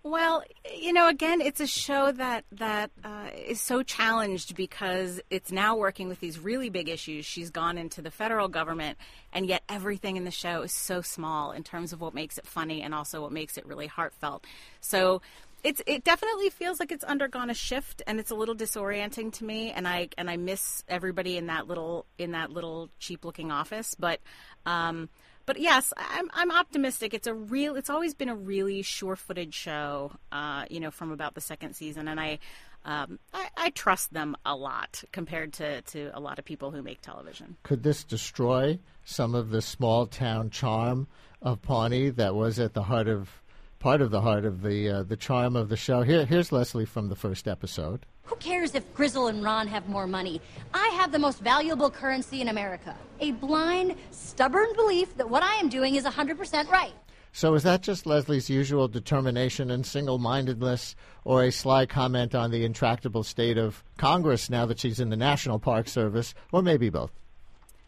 Well, 0.08 0.42
you 0.74 0.94
know, 0.94 1.06
again, 1.06 1.42
it's 1.42 1.60
a 1.60 1.66
show 1.66 2.12
that 2.12 2.46
that 2.52 2.90
uh, 3.04 3.28
is 3.36 3.60
so 3.60 3.82
challenged 3.82 4.56
because 4.56 5.20
it's 5.28 5.52
now 5.52 5.76
working 5.76 6.08
with 6.08 6.18
these 6.18 6.38
really 6.38 6.70
big 6.70 6.88
issues. 6.88 7.26
She's 7.26 7.50
gone 7.50 7.76
into 7.76 8.00
the 8.00 8.10
federal 8.10 8.48
government, 8.48 8.96
and 9.34 9.44
yet 9.46 9.64
everything 9.68 10.16
in 10.16 10.24
the 10.24 10.30
show 10.30 10.62
is 10.62 10.72
so 10.72 11.02
small 11.02 11.52
in 11.52 11.62
terms 11.62 11.92
of 11.92 12.00
what 12.00 12.14
makes 12.14 12.38
it 12.38 12.46
funny 12.46 12.80
and 12.80 12.94
also 12.94 13.20
what 13.20 13.32
makes 13.32 13.58
it 13.58 13.66
really 13.66 13.86
heartfelt. 13.86 14.46
So 14.80 15.20
it's 15.62 15.82
it 15.86 16.04
definitely 16.04 16.48
feels 16.48 16.80
like 16.80 16.90
it's 16.90 17.04
undergone 17.04 17.50
a 17.50 17.54
shift, 17.54 18.00
and 18.06 18.18
it's 18.18 18.30
a 18.30 18.34
little 18.34 18.54
disorienting 18.54 19.30
to 19.34 19.44
me. 19.44 19.72
And 19.72 19.86
I 19.86 20.08
and 20.16 20.30
I 20.30 20.38
miss 20.38 20.84
everybody 20.88 21.36
in 21.36 21.48
that 21.48 21.68
little 21.68 22.06
in 22.16 22.30
that 22.30 22.50
little 22.50 22.88
cheap 22.98 23.26
looking 23.26 23.52
office, 23.52 23.94
but. 23.94 24.20
Um, 24.64 25.10
but 25.48 25.58
yes, 25.58 25.94
I'm 25.96 26.30
I'm 26.34 26.50
optimistic. 26.50 27.14
It's 27.14 27.26
a 27.26 27.32
real. 27.32 27.74
It's 27.74 27.88
always 27.88 28.12
been 28.12 28.28
a 28.28 28.34
really 28.34 28.82
sure-footed 28.82 29.54
show. 29.54 30.12
Uh, 30.30 30.66
you 30.68 30.78
know, 30.78 30.90
from 30.90 31.10
about 31.10 31.34
the 31.34 31.40
second 31.40 31.74
season, 31.74 32.06
and 32.06 32.20
I, 32.20 32.38
um, 32.84 33.18
I, 33.32 33.48
I 33.56 33.70
trust 33.70 34.12
them 34.12 34.36
a 34.44 34.54
lot 34.54 35.02
compared 35.10 35.54
to 35.54 35.80
to 35.80 36.10
a 36.12 36.20
lot 36.20 36.38
of 36.38 36.44
people 36.44 36.70
who 36.70 36.82
make 36.82 37.00
television. 37.00 37.56
Could 37.62 37.82
this 37.82 38.04
destroy 38.04 38.78
some 39.04 39.34
of 39.34 39.48
the 39.48 39.62
small 39.62 40.04
town 40.06 40.50
charm 40.50 41.06
of 41.40 41.62
Pawnee 41.62 42.10
that 42.10 42.34
was 42.34 42.58
at 42.58 42.74
the 42.74 42.82
heart 42.82 43.08
of 43.08 43.30
part 43.78 44.02
of 44.02 44.10
the 44.10 44.20
heart 44.20 44.44
of 44.44 44.60
the 44.60 44.90
uh, 44.90 45.02
the 45.02 45.16
charm 45.16 45.56
of 45.56 45.70
the 45.70 45.78
show? 45.78 46.02
Here, 46.02 46.26
here's 46.26 46.52
Leslie 46.52 46.84
from 46.84 47.08
the 47.08 47.16
first 47.16 47.48
episode. 47.48 48.04
Who 48.28 48.36
cares 48.36 48.74
if 48.74 48.94
Gryzzl 48.94 49.30
and 49.30 49.42
Ron 49.42 49.66
have 49.68 49.88
more 49.88 50.06
money? 50.06 50.42
I 50.74 50.88
have 51.00 51.12
the 51.12 51.18
most 51.18 51.40
valuable 51.40 51.90
currency 51.90 52.42
in 52.42 52.48
America 52.48 52.94
a 53.20 53.32
blind, 53.32 53.96
stubborn 54.10 54.68
belief 54.76 55.16
that 55.16 55.28
what 55.28 55.42
I 55.42 55.54
am 55.54 55.68
doing 55.68 55.94
is 55.94 56.04
100% 56.04 56.68
right. 56.68 56.92
So 57.32 57.54
is 57.54 57.62
that 57.62 57.82
just 57.82 58.06
Leslie's 58.06 58.50
usual 58.50 58.86
determination 58.86 59.70
and 59.70 59.84
single 59.84 60.18
mindedness, 60.18 60.94
or 61.24 61.42
a 61.42 61.50
sly 61.50 61.86
comment 61.86 62.34
on 62.34 62.50
the 62.50 62.64
intractable 62.64 63.24
state 63.24 63.56
of 63.56 63.82
Congress 63.96 64.50
now 64.50 64.66
that 64.66 64.78
she's 64.78 65.00
in 65.00 65.08
the 65.08 65.16
National 65.16 65.58
Park 65.58 65.88
Service, 65.88 66.34
or 66.52 66.62
maybe 66.62 66.90
both? 66.90 67.12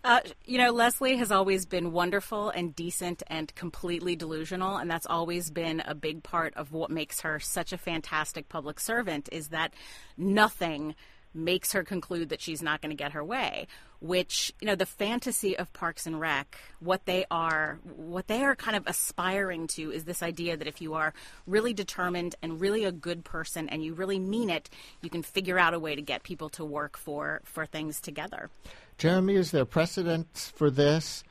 Uh, 0.03 0.21
you 0.47 0.57
know, 0.57 0.71
Leslie 0.71 1.17
has 1.17 1.31
always 1.31 1.67
been 1.67 1.93
wonderful 1.93 2.49
and 2.51 2.75
decent 2.75 3.23
and 3.27 3.55
completely 3.55 4.17
delusional, 4.17 4.79
and 4.79 4.91
that's 4.91 5.07
always 5.07 5.51
been 5.51 5.81
a 5.85 5.95
big 5.95 6.23
part 6.23 6.55
of 6.57 6.73
what 6.73 6.91
makes 6.91 7.21
her 7.21 7.39
such 7.39 7.73
a 7.73 7.79
fantastic 7.79 8.49
public 8.49 8.81
servant. 8.81 9.29
Is 9.31 9.49
that 9.49 9.75
nothing 10.17 10.95
makes 11.35 11.73
her 11.73 11.85
conclude 11.85 12.31
that 12.31 12.41
she's 12.41 12.63
not 12.63 12.81
going 12.81 12.91
to 12.91 12.97
get 12.97 13.13
her 13.13 13.23
way 13.23 13.67
which 14.01 14.53
you 14.61 14.67
know 14.67 14.75
the 14.75 14.87
fantasy 14.87 15.57
of 15.57 15.73
parks 15.73 16.07
and 16.07 16.19
rec 16.19 16.57
what 16.81 17.05
they 17.05 17.25
are 17.31 17.79
what 17.85 18.27
they 18.29 18.43
are 18.43 18.57
kind 18.57 18.77
of 18.77 18.87
aspiring 18.87 19.67
to 19.67 19.91
is 19.93 20.05
this 20.05 20.23
idea 20.23 20.57
that 20.57 20.67
if 20.67 20.81
you 20.81 20.95
are 20.95 21.13
really 21.47 21.73
determined 21.73 22.35
and 22.43 22.61
really 22.61 22.85
a 22.85 22.93
good 22.93 23.25
person 23.25 23.69
and 23.69 23.85
you 23.85 23.93
really 23.95 24.19
mean 24.19 24.49
it 24.51 24.71
you 25.03 25.11
can 25.11 25.23
figure 25.23 25.59
out 25.59 25.75
a 25.75 25.79
way 25.79 25.95
to 25.95 26.03
get 26.03 26.23
people 26.23 26.49
to 26.49 26.65
work 26.65 26.97
for 26.97 27.41
for 27.45 27.67
things 27.67 28.01
together 28.01 28.51
jeremy 28.99 29.35
is 29.35 29.51
there 29.51 29.65
precedent 29.65 30.53
for 30.55 30.71
this 30.71 31.23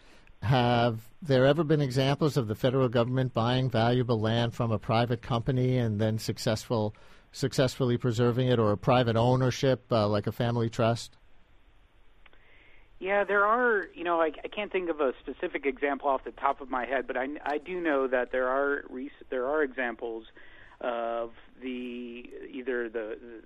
have 0.41 1.01
there 1.21 1.45
ever 1.45 1.63
been 1.63 1.81
examples 1.81 2.37
of 2.37 2.47
the 2.47 2.55
federal 2.55 2.87
government 2.87 3.33
buying 3.33 3.69
valuable 3.69 4.19
land 4.19 4.53
from 4.53 4.71
a 4.71 4.79
private 4.79 5.21
company 5.21 5.77
and 5.77 5.99
then 5.99 6.17
successful 6.17 6.93
successfully 7.31 7.97
preserving 7.97 8.47
it 8.47 8.59
or 8.59 8.71
a 8.71 8.77
private 8.77 9.15
ownership 9.15 9.85
uh, 9.91 10.07
like 10.07 10.27
a 10.27 10.31
family 10.31 10.69
trust? 10.69 11.17
Yeah, 12.99 13.23
there 13.23 13.45
are. 13.45 13.87
You 13.93 14.03
know, 14.03 14.21
I, 14.21 14.31
I 14.43 14.47
can't 14.49 14.71
think 14.71 14.89
of 14.89 14.99
a 14.99 15.13
specific 15.21 15.65
example 15.65 16.09
off 16.09 16.25
the 16.25 16.31
top 16.31 16.59
of 16.59 16.69
my 16.69 16.85
head, 16.85 17.07
but 17.07 17.15
I, 17.15 17.27
I 17.45 17.57
do 17.57 17.79
know 17.79 18.07
that 18.07 18.31
there 18.31 18.49
are 18.49 18.83
there 19.29 19.47
are 19.47 19.63
examples 19.63 20.25
of 20.81 21.31
the 21.61 22.29
either 22.51 22.89
the, 22.89 23.17
the 23.21 23.41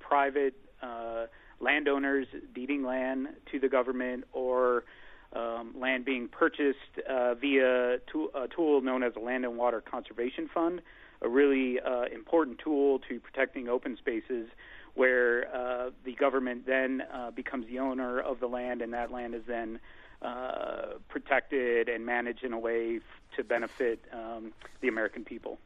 private 0.00 0.54
uh, 0.82 1.26
landowners 1.60 2.26
deeding 2.54 2.82
land 2.82 3.28
to 3.52 3.60
the 3.60 3.68
government 3.68 4.24
or 4.32 4.84
um, 5.32 5.74
land 5.78 6.04
being 6.04 6.28
purchased 6.28 6.78
uh, 7.08 7.34
via 7.34 7.98
tool, 8.10 8.28
a 8.34 8.48
tool 8.48 8.80
known 8.80 9.02
as 9.02 9.12
a 9.16 9.20
Land 9.20 9.44
and 9.44 9.56
Water 9.56 9.80
Conservation 9.80 10.48
Fund, 10.52 10.82
a 11.22 11.28
really 11.28 11.80
uh, 11.80 12.04
important 12.12 12.58
tool 12.58 13.00
to 13.08 13.20
protecting 13.20 13.68
open 13.68 13.96
spaces 13.96 14.48
where 14.96 15.54
uh, 15.54 15.90
the 16.04 16.14
government 16.14 16.66
then 16.66 17.02
uh, 17.12 17.30
becomes 17.30 17.66
the 17.66 17.78
owner 17.78 18.18
of 18.18 18.40
the 18.40 18.46
land, 18.46 18.82
and 18.82 18.92
that 18.94 19.12
land 19.12 19.34
is 19.34 19.42
then 19.46 19.78
uh, 20.22 20.94
protected 21.08 21.88
and 21.88 22.04
managed 22.04 22.42
in 22.42 22.52
a 22.52 22.58
way 22.58 22.96
f- 22.96 23.02
to 23.36 23.44
benefit 23.44 24.02
um, 24.12 24.52
the 24.80 24.88
American 24.88 25.22
people. 25.22 25.58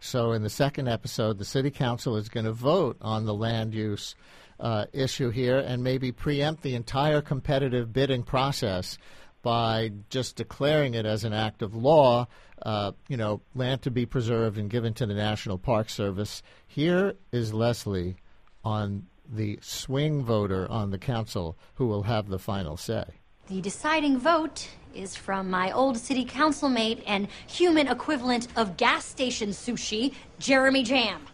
So, 0.00 0.32
in 0.32 0.42
the 0.42 0.50
second 0.50 0.88
episode, 0.88 1.38
the 1.38 1.44
city 1.44 1.70
council 1.70 2.16
is 2.16 2.30
going 2.30 2.46
to 2.46 2.52
vote 2.52 2.96
on 3.02 3.26
the 3.26 3.34
land 3.34 3.74
use 3.74 4.14
uh, 4.58 4.86
issue 4.94 5.28
here 5.28 5.58
and 5.58 5.84
maybe 5.84 6.10
preempt 6.10 6.62
the 6.62 6.74
entire 6.74 7.20
competitive 7.20 7.92
bidding 7.92 8.22
process 8.22 8.96
by 9.42 9.92
just 10.08 10.36
declaring 10.36 10.94
it 10.94 11.04
as 11.04 11.24
an 11.24 11.34
act 11.34 11.60
of 11.60 11.74
law, 11.74 12.26
uh, 12.62 12.92
you 13.08 13.16
know, 13.16 13.42
land 13.54 13.82
to 13.82 13.90
be 13.90 14.06
preserved 14.06 14.56
and 14.56 14.70
given 14.70 14.94
to 14.94 15.06
the 15.06 15.14
National 15.14 15.58
Park 15.58 15.90
Service. 15.90 16.42
Here 16.66 17.14
is 17.30 17.52
Leslie 17.52 18.16
on 18.64 19.06
the 19.28 19.58
swing 19.62 20.24
voter 20.24 20.66
on 20.70 20.90
the 20.90 20.98
council 20.98 21.56
who 21.74 21.86
will 21.86 22.02
have 22.02 22.28
the 22.28 22.38
final 22.38 22.76
say. 22.76 23.04
The 23.46 23.60
deciding 23.60 24.18
vote 24.18 24.68
is 24.94 25.16
from 25.16 25.50
my 25.50 25.70
old 25.72 25.96
city 25.98 26.24
council 26.24 26.68
mate 26.68 27.02
and 27.06 27.28
human 27.46 27.88
equivalent 27.88 28.48
of 28.56 28.76
gas 28.76 29.04
station 29.04 29.50
sushi, 29.50 30.14
Jeremy 30.38 30.82
Jamm. 30.82 31.26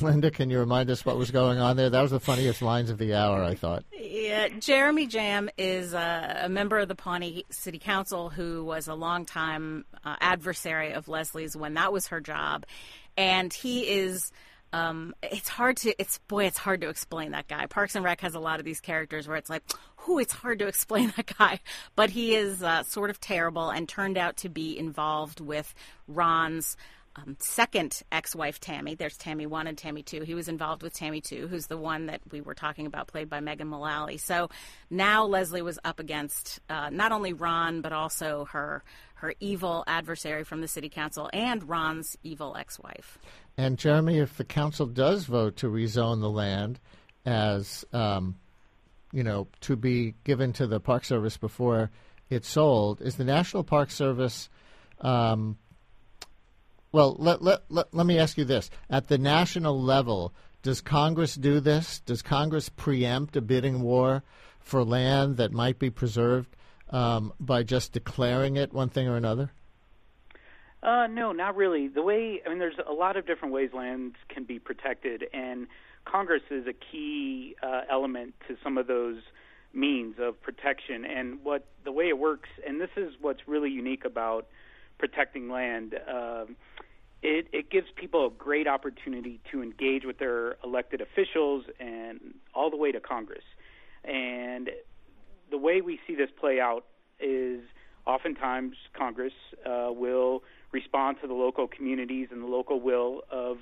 Linda, 0.00 0.30
can 0.30 0.50
you 0.50 0.60
remind 0.60 0.88
us 0.88 1.04
what 1.04 1.16
was 1.16 1.32
going 1.32 1.58
on 1.58 1.76
there? 1.76 1.90
That 1.90 2.02
was 2.02 2.12
the 2.12 2.20
funniest 2.20 2.62
lines 2.62 2.90
of 2.90 2.98
the 2.98 3.14
hour, 3.14 3.42
I 3.42 3.56
thought. 3.56 3.84
Yeah, 3.92 4.48
Jeremy 4.60 5.08
Jamm 5.08 5.50
is 5.58 5.94
a, 5.94 6.42
a 6.44 6.48
member 6.48 6.78
of 6.78 6.86
the 6.86 6.94
Pawnee 6.94 7.44
City 7.50 7.80
Council 7.80 8.30
who 8.30 8.64
was 8.64 8.86
a 8.86 8.94
longtime 8.94 9.84
uh, 10.04 10.14
adversary 10.20 10.92
of 10.92 11.08
Leslie's 11.08 11.56
when 11.56 11.74
that 11.74 11.92
was 11.92 12.06
her 12.08 12.20
job, 12.20 12.66
and 13.16 13.52
he 13.52 13.88
is. 13.88 14.32
Um, 14.72 15.14
it's 15.22 15.48
hard 15.48 15.78
to 15.78 15.94
it's 16.00 16.18
boy 16.28 16.44
it's 16.44 16.58
hard 16.58 16.80
to 16.82 16.88
explain 16.88 17.32
that 17.32 17.48
guy 17.48 17.66
parks 17.66 17.96
and 17.96 18.04
rec 18.04 18.20
has 18.20 18.34
a 18.34 18.40
lot 18.40 18.60
of 18.60 18.64
these 18.64 18.80
characters 18.80 19.26
where 19.26 19.36
it's 19.36 19.50
like 19.50 19.64
who 19.96 20.20
it's 20.20 20.32
hard 20.32 20.60
to 20.60 20.66
explain 20.68 21.12
that 21.16 21.36
guy 21.36 21.58
but 21.96 22.10
he 22.10 22.36
is 22.36 22.62
uh, 22.62 22.84
sort 22.84 23.10
of 23.10 23.20
terrible 23.20 23.70
and 23.70 23.88
turned 23.88 24.16
out 24.16 24.36
to 24.36 24.48
be 24.48 24.78
involved 24.78 25.40
with 25.40 25.74
ron's 26.06 26.76
um, 27.16 27.36
second 27.40 28.02
ex-wife 28.12 28.60
Tammy. 28.60 28.94
There's 28.94 29.16
Tammy 29.16 29.46
one 29.46 29.66
and 29.66 29.76
Tammy 29.76 30.02
two. 30.02 30.22
He 30.22 30.34
was 30.34 30.48
involved 30.48 30.82
with 30.82 30.94
Tammy 30.94 31.20
two, 31.20 31.48
who's 31.48 31.66
the 31.66 31.76
one 31.76 32.06
that 32.06 32.20
we 32.30 32.40
were 32.40 32.54
talking 32.54 32.86
about, 32.86 33.08
played 33.08 33.28
by 33.28 33.40
Megan 33.40 33.68
Mullally. 33.68 34.16
So 34.16 34.48
now 34.90 35.24
Leslie 35.24 35.62
was 35.62 35.78
up 35.84 35.98
against 35.98 36.60
uh, 36.68 36.90
not 36.90 37.12
only 37.12 37.32
Ron 37.32 37.80
but 37.80 37.92
also 37.92 38.46
her 38.52 38.84
her 39.14 39.34
evil 39.40 39.84
adversary 39.86 40.44
from 40.44 40.62
the 40.62 40.68
city 40.68 40.88
council 40.88 41.28
and 41.32 41.68
Ron's 41.68 42.16
evil 42.22 42.56
ex-wife. 42.56 43.18
And 43.60 43.76
Jeremy, 43.76 44.18
if 44.18 44.38
the 44.38 44.44
council 44.44 44.86
does 44.86 45.24
vote 45.24 45.56
to 45.58 45.66
rezone 45.66 46.22
the 46.22 46.30
land 46.30 46.80
as 47.26 47.84
um, 47.92 48.36
you 49.12 49.22
know 49.22 49.48
to 49.60 49.76
be 49.76 50.14
given 50.24 50.54
to 50.54 50.66
the 50.66 50.80
Park 50.80 51.04
Service 51.04 51.36
before 51.36 51.90
it's 52.30 52.48
sold, 52.48 53.02
is 53.02 53.16
the 53.16 53.24
National 53.24 53.62
Park 53.62 53.90
Service 53.90 54.48
um, 55.02 55.58
well, 56.90 57.16
let, 57.18 57.42
let, 57.42 57.60
let, 57.68 57.92
let 57.94 58.06
me 58.06 58.18
ask 58.18 58.38
you 58.38 58.46
this. 58.46 58.70
At 58.88 59.08
the 59.08 59.18
national 59.18 59.80
level, 59.80 60.32
does 60.62 60.80
Congress 60.80 61.34
do 61.34 61.60
this? 61.60 62.00
Does 62.00 62.22
Congress 62.22 62.70
preempt 62.70 63.36
a 63.36 63.42
bidding 63.42 63.82
war 63.82 64.22
for 64.58 64.84
land 64.84 65.36
that 65.36 65.52
might 65.52 65.78
be 65.78 65.90
preserved 65.90 66.56
um, 66.88 67.32
by 67.38 67.62
just 67.62 67.92
declaring 67.92 68.56
it 68.56 68.72
one 68.72 68.88
thing 68.88 69.06
or 69.06 69.16
another? 69.16 69.52
Uh, 70.82 71.06
no, 71.08 71.32
not 71.32 71.56
really. 71.56 71.88
The 71.88 72.02
way 72.02 72.40
I 72.44 72.48
mean, 72.48 72.58
there's 72.58 72.78
a 72.86 72.92
lot 72.92 73.16
of 73.16 73.26
different 73.26 73.52
ways 73.52 73.70
lands 73.74 74.16
can 74.28 74.44
be 74.44 74.58
protected, 74.58 75.24
and 75.32 75.66
Congress 76.04 76.42
is 76.50 76.66
a 76.66 76.72
key 76.72 77.54
uh, 77.62 77.82
element 77.90 78.34
to 78.48 78.56
some 78.62 78.78
of 78.78 78.86
those 78.86 79.18
means 79.74 80.16
of 80.18 80.40
protection. 80.40 81.04
And 81.04 81.40
what 81.42 81.66
the 81.84 81.92
way 81.92 82.08
it 82.08 82.18
works, 82.18 82.48
and 82.66 82.80
this 82.80 82.90
is 82.96 83.12
what's 83.20 83.46
really 83.46 83.70
unique 83.70 84.04
about 84.04 84.46
protecting 84.98 85.48
land. 85.50 85.94
Uh, 85.94 86.46
it, 87.22 87.48
it 87.52 87.70
gives 87.70 87.88
people 87.96 88.26
a 88.26 88.30
great 88.30 88.66
opportunity 88.66 89.40
to 89.50 89.62
engage 89.62 90.04
with 90.06 90.18
their 90.18 90.56
elected 90.64 91.02
officials 91.02 91.64
and 91.78 92.34
all 92.54 92.70
the 92.70 92.78
way 92.78 92.92
to 92.92 93.00
Congress. 93.00 93.44
And 94.04 94.70
the 95.50 95.58
way 95.58 95.82
we 95.82 96.00
see 96.06 96.14
this 96.14 96.30
play 96.38 96.60
out 96.60 96.86
is 97.18 97.60
oftentimes 98.06 98.76
Congress 98.94 99.34
uh, 99.66 99.90
will 99.90 100.42
respond 100.72 101.18
to 101.20 101.26
the 101.26 101.34
local 101.34 101.66
communities 101.66 102.28
and 102.30 102.42
the 102.42 102.46
local 102.46 102.80
will 102.80 103.22
of 103.30 103.58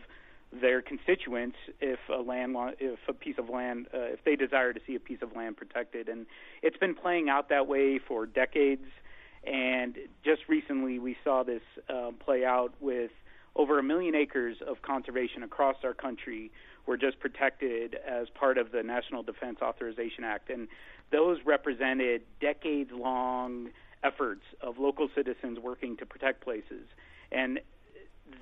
their 0.50 0.80
constituents 0.80 1.56
if 1.80 1.98
a 2.08 2.22
land 2.22 2.56
if 2.80 2.98
a 3.06 3.12
piece 3.12 3.36
of 3.38 3.50
land 3.50 3.86
uh, 3.92 3.98
if 3.98 4.24
they 4.24 4.34
desire 4.34 4.72
to 4.72 4.80
see 4.86 4.94
a 4.94 5.00
piece 5.00 5.20
of 5.20 5.36
land 5.36 5.56
protected 5.56 6.08
and 6.08 6.26
it's 6.62 6.78
been 6.78 6.94
playing 6.94 7.28
out 7.28 7.50
that 7.50 7.66
way 7.66 7.98
for 7.98 8.24
decades 8.24 8.86
and 9.44 9.96
just 10.24 10.40
recently 10.48 10.98
we 10.98 11.16
saw 11.22 11.42
this 11.42 11.60
uh, 11.90 12.10
play 12.24 12.46
out 12.46 12.72
with 12.80 13.10
over 13.56 13.78
a 13.78 13.82
million 13.82 14.14
acres 14.14 14.56
of 14.66 14.80
conservation 14.82 15.42
across 15.42 15.76
our 15.84 15.92
country 15.92 16.50
were 16.86 16.96
just 16.96 17.20
protected 17.20 17.96
as 18.06 18.28
part 18.30 18.56
of 18.56 18.72
the 18.72 18.82
National 18.82 19.22
Defense 19.22 19.58
Authorization 19.60 20.24
Act. 20.24 20.48
And 20.48 20.68
those 21.12 21.38
represented 21.44 22.22
decades 22.40 22.90
long 22.92 23.68
efforts 24.02 24.42
of 24.60 24.78
local 24.78 25.08
citizens 25.14 25.58
working 25.58 25.96
to 25.96 26.06
protect 26.06 26.42
places. 26.42 26.86
And 27.30 27.60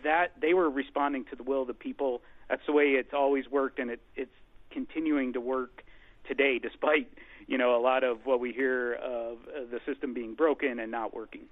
that 0.03 0.33
they 0.41 0.55
were 0.55 0.71
responding 0.71 1.25
to 1.31 1.37
the 1.37 1.43
will 1.43 1.63
of 1.63 1.69
the 1.69 1.75
people. 1.75 2.23
That's 2.49 2.65
the 2.67 2.73
way 2.73 2.91
it's 2.91 3.15
always 3.15 3.49
worked, 3.51 3.79
and 3.79 3.91
it, 3.91 4.01
it's 4.15 4.35
continuing 4.71 5.33
to 5.35 5.41
work 5.41 5.85
today, 6.29 6.59
despite 6.59 7.09
you 7.47 7.59
know 7.59 7.77
a 7.77 7.81
lot 7.81 8.05
of 8.05 8.19
what 8.25 8.41
we 8.41 8.53
hear 8.53 8.95
of 8.95 9.39
uh, 9.49 9.61
the 9.71 9.81
system 9.87 10.15
being 10.15 10.35
broken 10.35 10.79
and 10.79 10.91
not 10.91 11.15
working. 11.15 11.43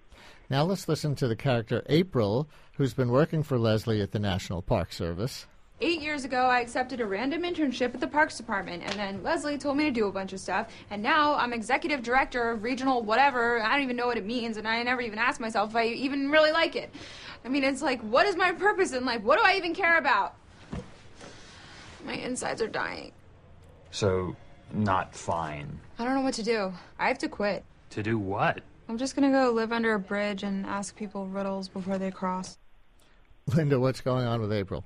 Now 0.51 0.65
let's 0.65 0.89
listen 0.89 1.15
to 1.17 1.29
the 1.29 1.37
character 1.37 1.83
April, 1.89 2.49
who's 2.77 2.95
been 2.95 3.11
working 3.11 3.43
for 3.43 3.59
Leslie 3.59 4.03
at 4.03 4.13
the 4.13 4.19
National 4.19 4.63
Park 4.63 4.93
Service. 4.93 5.47
Eight 5.81 6.01
years 6.01 6.25
ago, 6.25 6.47
I 6.47 6.61
accepted 6.61 7.01
a 7.01 7.07
random 7.07 7.43
internship 7.43 7.95
at 7.95 8.01
the 8.01 8.07
Parks 8.07 8.37
Department, 8.37 8.85
and 8.85 8.93
then 8.93 9.25
Leslie 9.25 9.59
told 9.59 9.77
me 9.77 9.85
to 9.85 9.91
do 9.91 10.07
a 10.07 10.13
bunch 10.13 10.33
of 10.33 10.39
stuff, 10.39 10.69
and 10.89 11.03
now 11.03 11.35
I'm 11.35 11.53
executive 11.53 12.01
director 12.01 12.51
of 12.53 12.63
regional 12.63 13.03
whatever. 13.03 13.61
I 13.61 13.73
don't 13.73 13.83
even 13.83 13.97
know 13.97 14.07
what 14.07 14.17
it 14.17 14.25
means, 14.25 14.57
and 14.57 14.69
I 14.69 14.81
never 14.85 15.01
even 15.01 15.19
asked 15.19 15.41
myself 15.41 15.71
if 15.71 15.77
I 15.77 15.87
even 15.87 16.31
really 16.31 16.53
like 16.53 16.77
it. 16.77 16.91
I 17.45 17.49
mean, 17.49 17.65
it's 17.65 17.83
like, 17.83 18.01
what 18.03 18.25
is 18.25 18.37
my 18.37 18.53
purpose 18.53 18.93
in 18.93 19.05
life? 19.05 19.23
What 19.23 19.37
do 19.37 19.45
I 19.45 19.57
even 19.57 19.75
care 19.75 19.99
about? 19.99 20.37
My 22.07 22.15
insides 22.15 22.63
are 22.63 22.69
dying. 22.69 23.11
So, 23.91 24.37
not 24.73 25.13
fine. 25.13 25.81
I 25.99 26.05
don't 26.05 26.15
know 26.15 26.21
what 26.21 26.35
to 26.35 26.45
do. 26.45 26.73
I 27.01 27.09
have 27.09 27.19
to 27.19 27.29
quit. 27.29 27.65
To 27.91 28.03
do 28.03 28.17
what? 28.17 28.61
I'm 28.89 28.97
just 28.97 29.17
gonna 29.17 29.33
go 29.33 29.51
live 29.51 29.73
under 29.73 29.95
a 29.95 29.99
bridge 29.99 30.45
and 30.45 30.67
ask 30.67 30.95
people 30.95 31.27
riddles 31.27 31.69
before 31.69 31.99
they 31.99 32.13
cross. 32.13 32.59
Linda, 33.55 33.81
what's 33.81 34.01
going 34.01 34.25
on 34.25 34.41
with 34.41 34.53
April? 34.53 34.85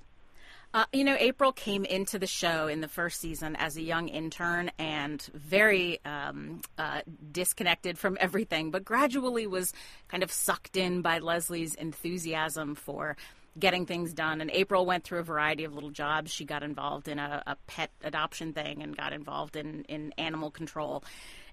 Uh, 0.75 0.85
you 0.93 1.03
know, 1.03 1.17
April 1.19 1.51
came 1.51 1.85
into 1.87 2.19
the 2.19 2.27
show 2.27 2.67
in 2.67 2.83
the 2.83 2.89
first 2.89 3.21
season 3.21 3.57
as 3.57 3.77
a 3.77 3.83
young 3.83 4.09
intern 4.09 4.71
and 4.79 5.23
very 5.33 5.99
um, 6.05 6.61
uh, 6.77 7.01
disconnected 7.33 7.99
from 7.99 8.19
everything, 8.21 8.71
but 8.71 8.85
gradually 8.85 9.47
was 9.47 9.73
kind 10.09 10.23
of 10.23 10.31
sucked 10.31 10.77
in 10.77 11.01
by 11.01 11.21
Leslie's 11.21 11.75
enthusiasm 11.75 12.75
for 12.75 13.17
getting 13.59 13.87
things 13.87 14.13
done. 14.13 14.43
And 14.43 14.51
April 14.51 14.85
went 14.85 15.05
through 15.05 15.21
a 15.21 15.25
variety 15.25 15.65
of 15.65 15.75
little 15.75 15.91
jobs. 15.91 16.31
She 16.31 16.45
got 16.45 16.63
involved 16.63 17.09
in 17.09 17.19
a, 17.19 17.43
a 17.47 17.57
pet 17.67 17.91
adoption 18.05 18.53
thing 18.53 18.83
and 18.83 18.95
got 18.97 19.15
involved 19.15 19.57
in, 19.57 19.85
in 19.85 20.13
animal 20.19 20.51
control 20.51 21.03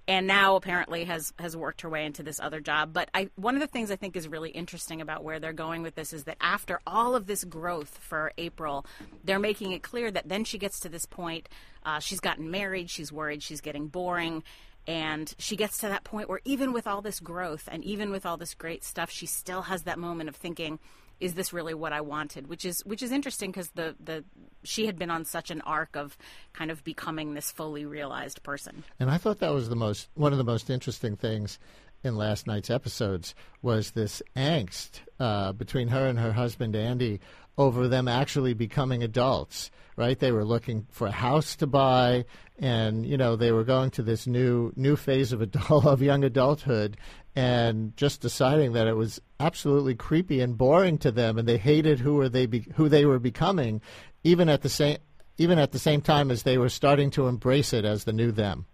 and 0.08 0.28
now 0.28 0.56
apparently 0.56 1.06
has 1.06 1.34
has 1.40 1.58
worked 1.58 1.82
her 1.82 1.90
way 1.90 2.06
into 2.06 2.24
this 2.24 2.40
other 2.40 2.60
job. 2.60 2.94
But 2.94 3.10
I 3.14 3.30
one 3.36 3.56
of 3.56 3.62
the 3.62 3.68
things 3.68 3.92
I 3.92 3.96
think 3.96 4.16
is 4.16 4.28
really 4.28 4.52
interesting 4.52 5.02
about 5.02 5.24
where 5.24 5.40
they're 5.40 5.54
going 5.54 5.82
with 5.82 5.96
this 5.96 6.14
is 6.14 6.26
that 6.26 6.38
after 6.40 6.80
all 6.86 7.16
of 7.16 7.28
this 7.28 7.44
growth 7.44 7.98
for 7.98 8.32
April, 8.38 8.86
they're 9.24 9.40
making 9.40 9.72
it 9.72 9.84
clear 9.84 10.12
that 10.12 10.30
then 10.30 10.44
she 10.44 10.58
gets 10.58 10.80
to 10.82 10.90
this 10.90 11.06
point. 11.06 11.50
Uh, 11.84 12.00
she's 12.00 12.20
gotten 12.20 12.52
married. 12.52 12.90
She's 12.90 13.12
worried 13.12 13.44
she's 13.44 13.62
getting 13.62 13.88
boring. 13.88 14.44
And 14.88 15.34
she 15.40 15.56
gets 15.56 15.80
to 15.80 15.88
that 15.88 16.04
point 16.04 16.30
where 16.30 16.42
even 16.46 16.72
with 16.72 16.86
all 16.86 17.02
this 17.02 17.20
growth 17.20 17.68
and 17.72 17.84
even 17.84 18.12
with 18.12 18.24
all 18.26 18.38
this 18.38 18.54
great 18.54 18.84
stuff, 18.84 19.10
she 19.10 19.26
still 19.26 19.64
has 19.64 19.84
that 19.84 19.98
moment 19.98 20.30
of 20.30 20.36
thinking, 20.36 20.78
is 21.20 21.34
this 21.34 21.54
really 21.54 21.74
what 21.74 21.94
I 21.94 22.02
wanted? 22.02 22.48
Which 22.48 22.66
is 22.66 22.82
which 22.86 23.02
is 23.02 23.12
interesting 23.12 23.52
because 23.52 23.70
the 23.72 23.96
the 24.04 24.24
she 24.64 24.86
had 24.86 24.98
been 24.98 25.10
on 25.10 25.26
such 25.26 25.52
an 25.52 25.62
arc 25.62 25.96
of 25.96 26.18
kind 26.54 26.72
of 26.72 26.84
becoming 26.84 27.34
this 27.34 27.52
fully 27.52 27.86
realized 27.86 28.44
person. 28.44 28.84
And 29.00 29.10
I 29.10 29.18
thought 29.18 29.40
that 29.40 29.54
was 29.54 29.70
the 29.70 29.76
most 29.76 30.10
one 30.16 30.32
of 30.32 30.38
the 30.38 30.44
most 30.44 30.70
interesting 30.70 31.16
things 31.16 31.60
in 32.04 32.16
last 32.16 32.46
night's 32.46 32.70
episodes 32.70 33.34
was 33.62 33.92
this 33.92 34.22
angst 34.36 35.00
uh, 35.20 35.52
between 35.54 35.88
her 35.88 36.08
and 36.08 36.20
her 36.20 36.34
husband 36.34 36.76
Andy 36.76 37.20
over 37.58 37.88
them 37.88 38.08
actually 38.08 38.54
becoming 38.54 39.04
adults. 39.04 39.72
Right? 39.98 40.20
They 40.20 40.34
were 40.34 40.44
looking 40.44 40.88
for 40.92 41.08
a 41.08 41.12
house 41.12 41.56
to 41.58 41.68
buy, 41.68 42.26
and 42.60 43.06
you 43.06 43.16
know 43.16 43.36
they 43.36 43.54
were 43.54 43.64
going 43.64 43.92
to 43.92 44.04
this 44.04 44.28
new 44.28 44.74
new 44.76 44.98
phase 44.98 45.32
of 45.32 45.42
adult 45.42 45.86
of 45.86 46.02
young 46.02 46.24
adulthood, 46.24 46.98
and 47.36 47.96
just 47.96 48.20
deciding 48.22 48.74
that 48.74 48.88
it 48.88 48.96
was 48.96 49.22
absolutely 49.40 49.96
creepy 49.96 50.42
and 50.42 50.58
boring 50.58 50.98
to 50.98 51.12
them, 51.12 51.38
and 51.38 51.48
they 51.48 51.58
hated 51.58 52.00
who 52.00 52.16
were 52.16 52.28
they 52.28 52.46
be, 52.46 52.68
who 52.76 52.90
they 52.90 53.06
were 53.06 53.20
becoming, 53.20 53.82
even 54.24 54.50
at 54.50 54.62
the 54.62 54.70
same 54.70 54.98
even 55.38 55.60
at 55.60 55.72
the 55.72 55.80
same 55.80 56.02
time 56.02 56.32
as 56.32 56.44
they 56.44 56.58
were 56.58 56.70
starting 56.70 57.10
to 57.12 57.28
embrace 57.28 57.74
it 57.74 57.86
as 57.86 58.04
the 58.04 58.14
new 58.14 58.32
them. 58.32 58.66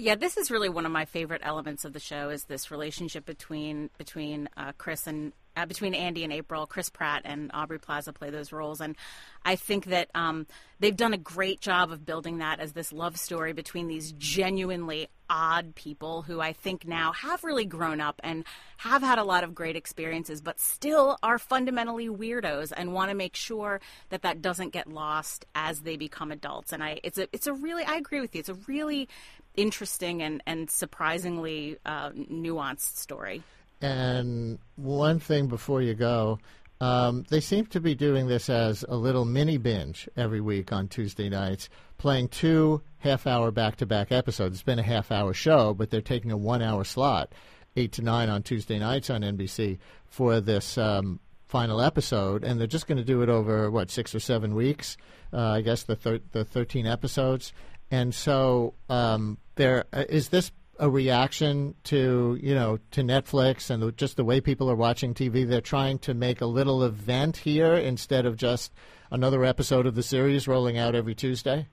Yeah, 0.00 0.14
this 0.14 0.36
is 0.36 0.50
really 0.50 0.68
one 0.68 0.86
of 0.86 0.92
my 0.92 1.04
favorite 1.04 1.42
elements 1.44 1.84
of 1.84 1.92
the 1.92 1.98
show 1.98 2.30
is 2.30 2.44
this 2.44 2.70
relationship 2.70 3.26
between 3.26 3.90
between 3.98 4.48
uh, 4.56 4.72
Chris 4.78 5.08
and 5.08 5.32
uh, 5.58 5.66
between 5.66 5.94
Andy 5.94 6.24
and 6.24 6.32
April. 6.32 6.66
Chris 6.66 6.88
Pratt 6.88 7.22
and 7.24 7.50
Aubrey 7.52 7.78
Plaza 7.78 8.12
play 8.12 8.30
those 8.30 8.52
roles, 8.52 8.80
and 8.80 8.96
I 9.44 9.56
think 9.56 9.86
that 9.86 10.08
um, 10.14 10.46
they've 10.78 10.96
done 10.96 11.14
a 11.14 11.18
great 11.18 11.60
job 11.60 11.90
of 11.90 12.06
building 12.06 12.38
that 12.38 12.60
as 12.60 12.72
this 12.72 12.92
love 12.92 13.18
story 13.18 13.52
between 13.52 13.88
these 13.88 14.12
genuinely 14.12 15.08
odd 15.30 15.74
people 15.74 16.22
who 16.22 16.40
I 16.40 16.52
think 16.52 16.86
now 16.86 17.12
have 17.12 17.44
really 17.44 17.64
grown 17.64 18.00
up 18.00 18.20
and 18.24 18.44
have 18.78 19.02
had 19.02 19.18
a 19.18 19.24
lot 19.24 19.44
of 19.44 19.54
great 19.54 19.76
experiences, 19.76 20.40
but 20.40 20.60
still 20.60 21.18
are 21.22 21.38
fundamentally 21.38 22.08
weirdos 22.08 22.72
and 22.74 22.92
want 22.92 23.10
to 23.10 23.16
make 23.16 23.36
sure 23.36 23.80
that 24.08 24.22
that 24.22 24.40
doesn't 24.40 24.72
get 24.72 24.86
lost 24.86 25.44
as 25.54 25.80
they 25.80 25.96
become 25.96 26.32
adults. 26.32 26.72
And 26.72 26.82
I, 26.82 27.00
it's 27.02 27.18
a, 27.18 27.28
it's 27.32 27.46
a 27.46 27.52
really, 27.52 27.84
I 27.84 27.96
agree 27.96 28.20
with 28.20 28.34
you. 28.34 28.38
It's 28.40 28.48
a 28.48 28.54
really 28.66 29.08
interesting 29.56 30.22
and, 30.22 30.42
and 30.46 30.70
surprisingly 30.70 31.76
uh, 31.84 32.10
nuanced 32.10 32.96
story. 32.96 33.42
And 33.80 34.58
one 34.76 35.20
thing 35.20 35.46
before 35.46 35.82
you 35.82 35.94
go, 35.94 36.38
um, 36.80 37.24
they 37.28 37.40
seem 37.40 37.66
to 37.66 37.80
be 37.80 37.94
doing 37.94 38.28
this 38.28 38.48
as 38.48 38.84
a 38.88 38.96
little 38.96 39.24
mini 39.24 39.56
binge 39.56 40.08
every 40.16 40.40
week 40.40 40.72
on 40.72 40.88
Tuesday 40.88 41.28
nights, 41.28 41.68
playing 41.96 42.28
two 42.28 42.82
half 42.98 43.26
hour 43.26 43.50
back 43.50 43.76
to 43.76 43.86
back 43.86 44.12
episodes. 44.12 44.56
It's 44.56 44.62
been 44.62 44.78
a 44.78 44.84
half 44.84 45.10
hour 45.10 45.32
show, 45.32 45.74
but 45.74 45.90
they're 45.90 46.00
taking 46.00 46.30
a 46.30 46.36
one 46.36 46.62
hour 46.62 46.84
slot, 46.84 47.32
8 47.76 47.92
to 47.92 48.02
9 48.02 48.28
on 48.28 48.42
Tuesday 48.42 48.78
nights 48.78 49.10
on 49.10 49.22
NBC, 49.22 49.78
for 50.06 50.40
this 50.40 50.78
um, 50.78 51.20
final 51.46 51.80
episode. 51.80 52.44
And 52.44 52.60
they're 52.60 52.66
just 52.66 52.86
going 52.86 52.98
to 52.98 53.04
do 53.04 53.22
it 53.22 53.28
over, 53.28 53.70
what, 53.70 53.90
six 53.90 54.14
or 54.14 54.20
seven 54.20 54.54
weeks? 54.54 54.96
Uh, 55.32 55.50
I 55.52 55.60
guess 55.60 55.82
the, 55.82 55.96
thir- 55.96 56.20
the 56.32 56.44
13 56.44 56.86
episodes. 56.86 57.52
And 57.90 58.14
so, 58.14 58.74
um, 58.88 59.38
there 59.54 59.86
uh, 59.92 60.04
is 60.08 60.28
this 60.28 60.52
a 60.78 60.88
reaction 60.88 61.74
to 61.84 62.38
you 62.40 62.54
know 62.54 62.78
to 62.92 63.02
Netflix 63.02 63.70
and 63.70 63.96
just 63.96 64.16
the 64.16 64.24
way 64.24 64.40
people 64.40 64.70
are 64.70 64.76
watching 64.76 65.14
TV. 65.14 65.46
They're 65.46 65.60
trying 65.60 65.98
to 66.00 66.14
make 66.14 66.40
a 66.40 66.46
little 66.46 66.84
event 66.84 67.38
here 67.38 67.74
instead 67.74 68.26
of 68.26 68.36
just 68.36 68.72
another 69.10 69.44
episode 69.44 69.86
of 69.86 69.94
the 69.94 70.02
series 70.02 70.46
rolling 70.46 70.78
out 70.78 70.94
every 70.94 71.14
Tuesday. 71.14 71.66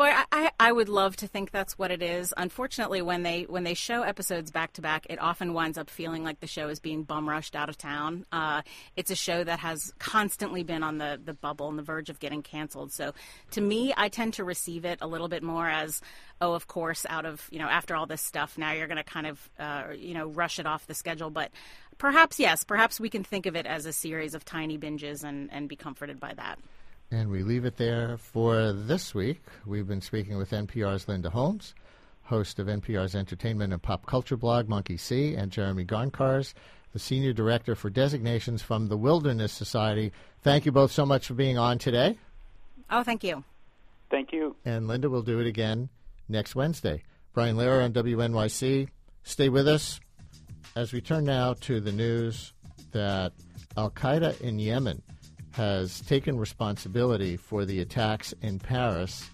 Boy, 0.00 0.14
I, 0.32 0.50
I 0.58 0.72
would 0.72 0.88
love 0.88 1.14
to 1.16 1.26
think 1.26 1.50
that's 1.50 1.78
what 1.78 1.90
it 1.90 2.02
is. 2.02 2.32
Unfortunately, 2.34 3.02
when 3.02 3.22
they 3.22 3.42
when 3.42 3.64
they 3.64 3.74
show 3.74 4.00
episodes 4.00 4.50
back 4.50 4.72
to 4.72 4.80
back, 4.80 5.06
it 5.10 5.20
often 5.20 5.52
winds 5.52 5.76
up 5.76 5.90
feeling 5.90 6.24
like 6.24 6.40
the 6.40 6.46
show 6.46 6.70
is 6.70 6.80
being 6.80 7.02
bum 7.02 7.28
rushed 7.28 7.54
out 7.54 7.68
of 7.68 7.76
town. 7.76 8.24
Uh, 8.32 8.62
it's 8.96 9.10
a 9.10 9.14
show 9.14 9.44
that 9.44 9.58
has 9.58 9.92
constantly 9.98 10.62
been 10.62 10.82
on 10.82 10.96
the 10.96 11.20
the 11.22 11.34
bubble 11.34 11.68
and 11.68 11.78
the 11.78 11.82
verge 11.82 12.08
of 12.08 12.18
getting 12.18 12.40
canceled. 12.40 12.92
So, 12.92 13.12
to 13.50 13.60
me, 13.60 13.92
I 13.94 14.08
tend 14.08 14.32
to 14.34 14.44
receive 14.44 14.86
it 14.86 14.96
a 15.02 15.06
little 15.06 15.28
bit 15.28 15.42
more 15.42 15.68
as, 15.68 16.00
oh, 16.40 16.54
of 16.54 16.66
course, 16.66 17.04
out 17.10 17.26
of 17.26 17.46
you 17.50 17.58
know 17.58 17.68
after 17.68 17.94
all 17.94 18.06
this 18.06 18.22
stuff, 18.22 18.56
now 18.56 18.72
you're 18.72 18.88
going 18.88 18.96
to 18.96 19.04
kind 19.04 19.26
of 19.26 19.50
uh, 19.58 19.82
you 19.94 20.14
know 20.14 20.28
rush 20.28 20.58
it 20.58 20.64
off 20.64 20.86
the 20.86 20.94
schedule. 20.94 21.28
But 21.28 21.50
perhaps 21.98 22.40
yes, 22.40 22.64
perhaps 22.64 23.00
we 23.00 23.10
can 23.10 23.22
think 23.22 23.44
of 23.44 23.54
it 23.54 23.66
as 23.66 23.84
a 23.84 23.92
series 23.92 24.32
of 24.32 24.46
tiny 24.46 24.78
binges 24.78 25.24
and 25.24 25.52
and 25.52 25.68
be 25.68 25.76
comforted 25.76 26.18
by 26.18 26.32
that. 26.32 26.58
And 27.12 27.28
we 27.28 27.42
leave 27.42 27.64
it 27.64 27.76
there 27.76 28.16
for 28.18 28.72
this 28.72 29.14
week. 29.14 29.42
We've 29.66 29.88
been 29.88 30.00
speaking 30.00 30.36
with 30.36 30.50
NPR's 30.50 31.08
Linda 31.08 31.30
Holmes, 31.30 31.74
host 32.22 32.60
of 32.60 32.68
NPR's 32.68 33.16
entertainment 33.16 33.72
and 33.72 33.82
pop 33.82 34.06
culture 34.06 34.36
blog, 34.36 34.68
Monkey 34.68 34.96
See, 34.96 35.34
and 35.34 35.50
Jeremy 35.50 35.84
Garncarz, 35.84 36.54
the 36.92 37.00
senior 37.00 37.32
director 37.32 37.74
for 37.74 37.90
designations 37.90 38.62
from 38.62 38.86
the 38.86 38.96
Wilderness 38.96 39.52
Society. 39.52 40.12
Thank 40.42 40.66
you 40.66 40.72
both 40.72 40.92
so 40.92 41.04
much 41.04 41.26
for 41.26 41.34
being 41.34 41.58
on 41.58 41.78
today. 41.78 42.16
Oh, 42.88 43.02
thank 43.02 43.24
you. 43.24 43.42
Thank 44.08 44.32
you. 44.32 44.54
And 44.64 44.86
Linda 44.86 45.10
will 45.10 45.22
do 45.22 45.40
it 45.40 45.48
again 45.48 45.88
next 46.28 46.54
Wednesday. 46.54 47.02
Brian 47.32 47.56
Lehrer 47.56 47.84
on 47.84 47.92
WNYC. 47.92 48.88
Stay 49.24 49.48
with 49.48 49.66
us 49.66 49.98
as 50.76 50.92
we 50.92 51.00
turn 51.00 51.24
now 51.24 51.54
to 51.54 51.80
the 51.80 51.92
news 51.92 52.52
that 52.92 53.32
Al 53.76 53.90
Qaeda 53.90 54.40
in 54.40 54.60
Yemen 54.60 55.02
has 55.52 56.00
taken 56.02 56.38
responsibility 56.38 57.36
for 57.36 57.64
the 57.64 57.80
attacks 57.80 58.32
in 58.42 58.58
Paris. 58.58 59.28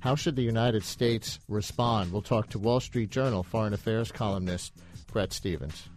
How 0.00 0.14
should 0.14 0.36
the 0.36 0.42
United 0.42 0.84
States 0.84 1.38
respond? 1.48 2.12
We'll 2.12 2.22
talk 2.22 2.50
to 2.50 2.58
Wall 2.58 2.80
Street 2.80 3.10
Journal 3.10 3.42
foreign 3.42 3.72
affairs 3.72 4.12
columnist 4.12 4.72
Bret 5.10 5.32
Stephens. 5.32 5.88